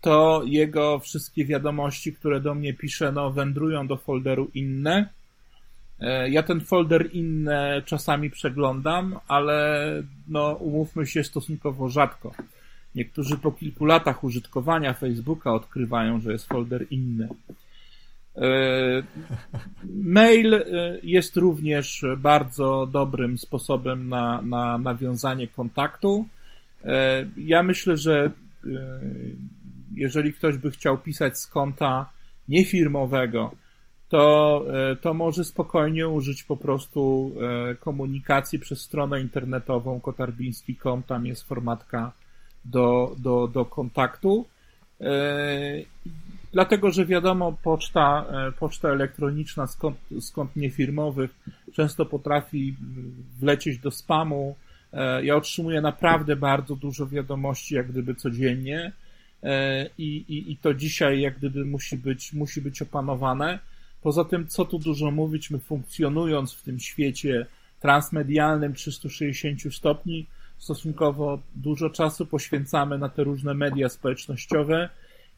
[0.00, 5.08] to jego wszystkie wiadomości, które do mnie pisze, no wędrują do folderu inne.
[6.00, 9.88] E, ja ten folder inne czasami przeglądam, ale
[10.28, 12.32] no umówmy się stosunkowo rzadko.
[12.94, 17.28] Niektórzy po kilku latach użytkowania Facebooka odkrywają, że jest folder inny.
[18.36, 19.02] E,
[19.94, 20.62] mail e,
[21.02, 26.26] jest również bardzo dobrym sposobem na, na nawiązanie kontaktu.
[26.84, 28.30] E, ja myślę, że
[29.94, 32.10] jeżeli ktoś by chciał pisać z konta
[32.48, 33.50] niefirmowego,
[34.08, 34.64] to,
[35.00, 37.32] to może spokojnie użyć po prostu
[37.80, 42.12] komunikacji przez stronę internetową kotarbiński.com, tam jest formatka
[42.64, 44.46] do, do, do kontaktu.
[46.54, 51.30] Dlatego, że wiadomo, poczta, e, poczta elektroniczna skąd, skąd niefirmowych
[51.72, 52.76] często potrafi
[53.40, 54.56] wlecieć do spamu.
[54.92, 58.92] E, ja otrzymuję naprawdę bardzo dużo wiadomości, jak gdyby codziennie.
[59.42, 63.58] E, I, i, I to dzisiaj, jak gdyby, musi być, musi być opanowane.
[64.02, 67.46] Poza tym, co tu dużo mówić, my funkcjonując w tym świecie
[67.80, 70.26] transmedialnym 360 stopni,
[70.58, 74.88] stosunkowo dużo czasu poświęcamy na te różne media społecznościowe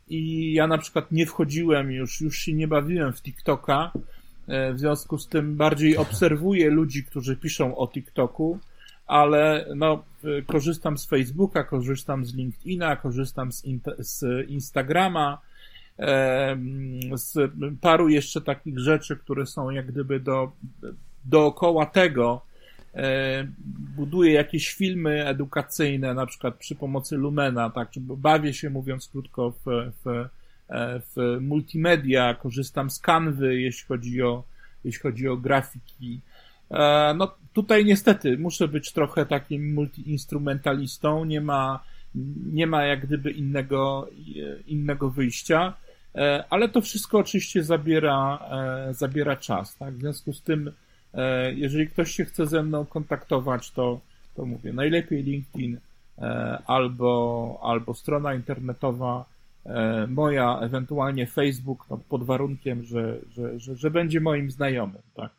[0.09, 3.93] i ja na przykład nie wchodziłem już, już się nie bawiłem w TikToka,
[4.49, 8.59] e, w związku z tym bardziej obserwuję ludzi, którzy piszą o TikToku,
[9.07, 10.05] ale no,
[10.47, 13.63] korzystam z Facebooka, korzystam z LinkedIna, korzystam z,
[13.99, 15.39] z Instagrama,
[15.99, 16.57] e,
[17.15, 20.53] z paru jeszcze takich rzeczy, które są jak gdyby do,
[21.25, 22.56] dookoła tego, E,
[23.97, 29.65] buduję jakieś filmy edukacyjne, na przykład przy pomocy Lumena, tak, bawię się, mówiąc krótko, w,
[30.05, 30.09] w,
[30.69, 34.45] e, w multimedia, korzystam z Canvy, jeśli chodzi o,
[34.85, 36.21] jeśli chodzi o grafiki.
[36.71, 41.85] E, no tutaj niestety muszę być trochę takim multiinstrumentalistą, nie ma,
[42.53, 44.09] nie ma jak gdyby innego,
[44.67, 45.75] innego wyjścia,
[46.51, 48.49] ale to wszystko oczywiście zabiera,
[48.91, 50.86] zabiera czas, tak, w związku z tym E,
[51.55, 54.01] jeżeli ktoś się chce ze mną kontaktować, to,
[54.35, 55.79] to mówię, najlepiej LinkedIn
[56.19, 56.23] e,
[56.67, 59.25] albo, albo strona internetowa
[59.67, 65.31] e, moja, ewentualnie Facebook, no pod warunkiem, że, że, że, że będzie moim znajomym, tak.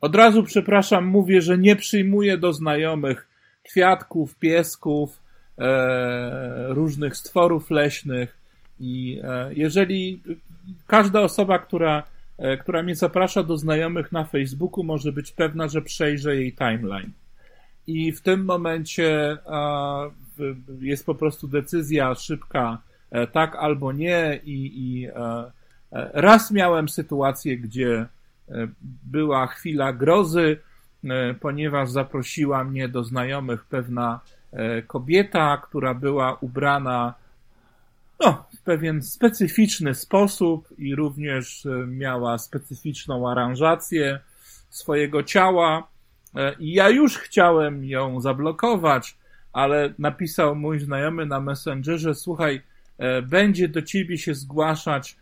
[0.00, 3.28] Od razu, przepraszam, mówię, że nie przyjmuję do znajomych
[3.62, 5.20] kwiatków, piesków,
[5.58, 8.36] e, różnych stworów leśnych
[8.80, 10.22] i e, jeżeli
[10.86, 12.11] każda osoba, która E,
[12.60, 17.12] która mnie zaprasza do znajomych na Facebooku, może być pewna, że przejrzę jej timeline.
[17.86, 19.38] I w tym momencie
[20.80, 22.78] jest po prostu decyzja szybka,
[23.10, 25.50] e, tak albo nie, i, i e,
[26.12, 28.06] raz miałem sytuację, gdzie
[29.02, 30.56] była chwila grozy,
[31.40, 34.20] ponieważ zaprosiła mnie do znajomych pewna
[34.86, 37.14] kobieta, która była ubrana
[38.22, 44.20] no, w pewien specyficzny sposób i również e, miała specyficzną aranżację
[44.70, 45.88] swojego ciała.
[46.34, 49.16] E, I ja już chciałem ją zablokować,
[49.52, 52.62] ale napisał mój znajomy na Messengerze, słuchaj,
[52.98, 55.16] e, będzie do ciebie się zgłaszać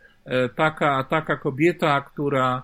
[0.56, 2.62] taka, taka kobieta, która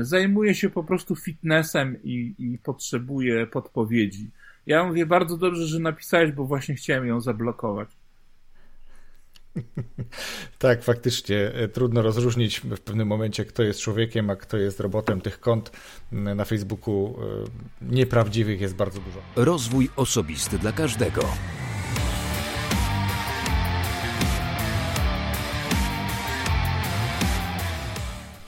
[0.00, 4.30] zajmuje się po prostu fitnessem i, i potrzebuje podpowiedzi.
[4.66, 7.88] Ja mówię, bardzo dobrze, że napisałeś, bo właśnie chciałem ją zablokować.
[10.58, 15.20] Tak, faktycznie e, trudno rozróżnić w pewnym momencie, kto jest człowiekiem, a kto jest robotem.
[15.20, 15.70] Tych kont
[16.12, 19.18] na Facebooku e, nieprawdziwych jest bardzo dużo.
[19.36, 21.22] Rozwój osobisty dla każdego.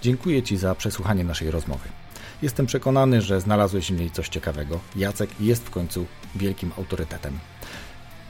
[0.03, 1.89] Dziękuję Ci za przesłuchanie naszej rozmowy.
[2.43, 4.81] Jestem przekonany, że znalazłeś w niej coś ciekawego.
[4.97, 7.39] Jacek jest w końcu wielkim autorytetem.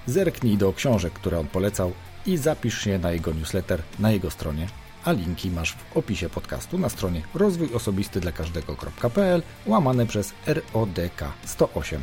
[0.07, 1.93] Zerknij do książek, które on polecał
[2.27, 4.67] i zapisz się na jego newsletter na jego stronie,
[5.05, 11.25] a linki masz w opisie podcastu na stronie rozwój osobisty dla każdego.pl łamane przez RODK
[11.45, 12.03] 108.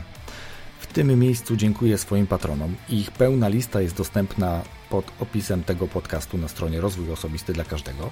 [0.80, 2.76] W tym miejscu dziękuję swoim patronom.
[2.90, 8.10] Ich pełna lista jest dostępna pod opisem tego podcastu na stronie Rozwój Osobisty dla Każdego.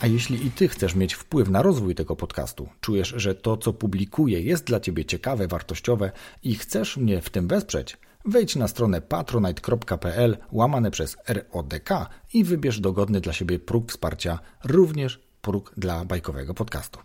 [0.00, 3.72] A jeśli i Ty chcesz mieć wpływ na rozwój tego podcastu, czujesz, że to, co
[3.72, 6.10] publikuję, jest dla Ciebie ciekawe, wartościowe
[6.42, 11.88] i chcesz mnie w tym wesprzeć, wejdź na stronę patronite.pl łamane przez RODK
[12.34, 17.00] i wybierz dogodny dla siebie próg wsparcia, również próg dla bajkowego podcastu.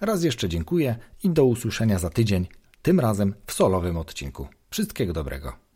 [0.00, 2.46] Raz jeszcze dziękuję i do usłyszenia za tydzień,
[2.82, 4.48] tym razem w solowym odcinku.
[4.70, 5.71] Wszystkiego dobrego.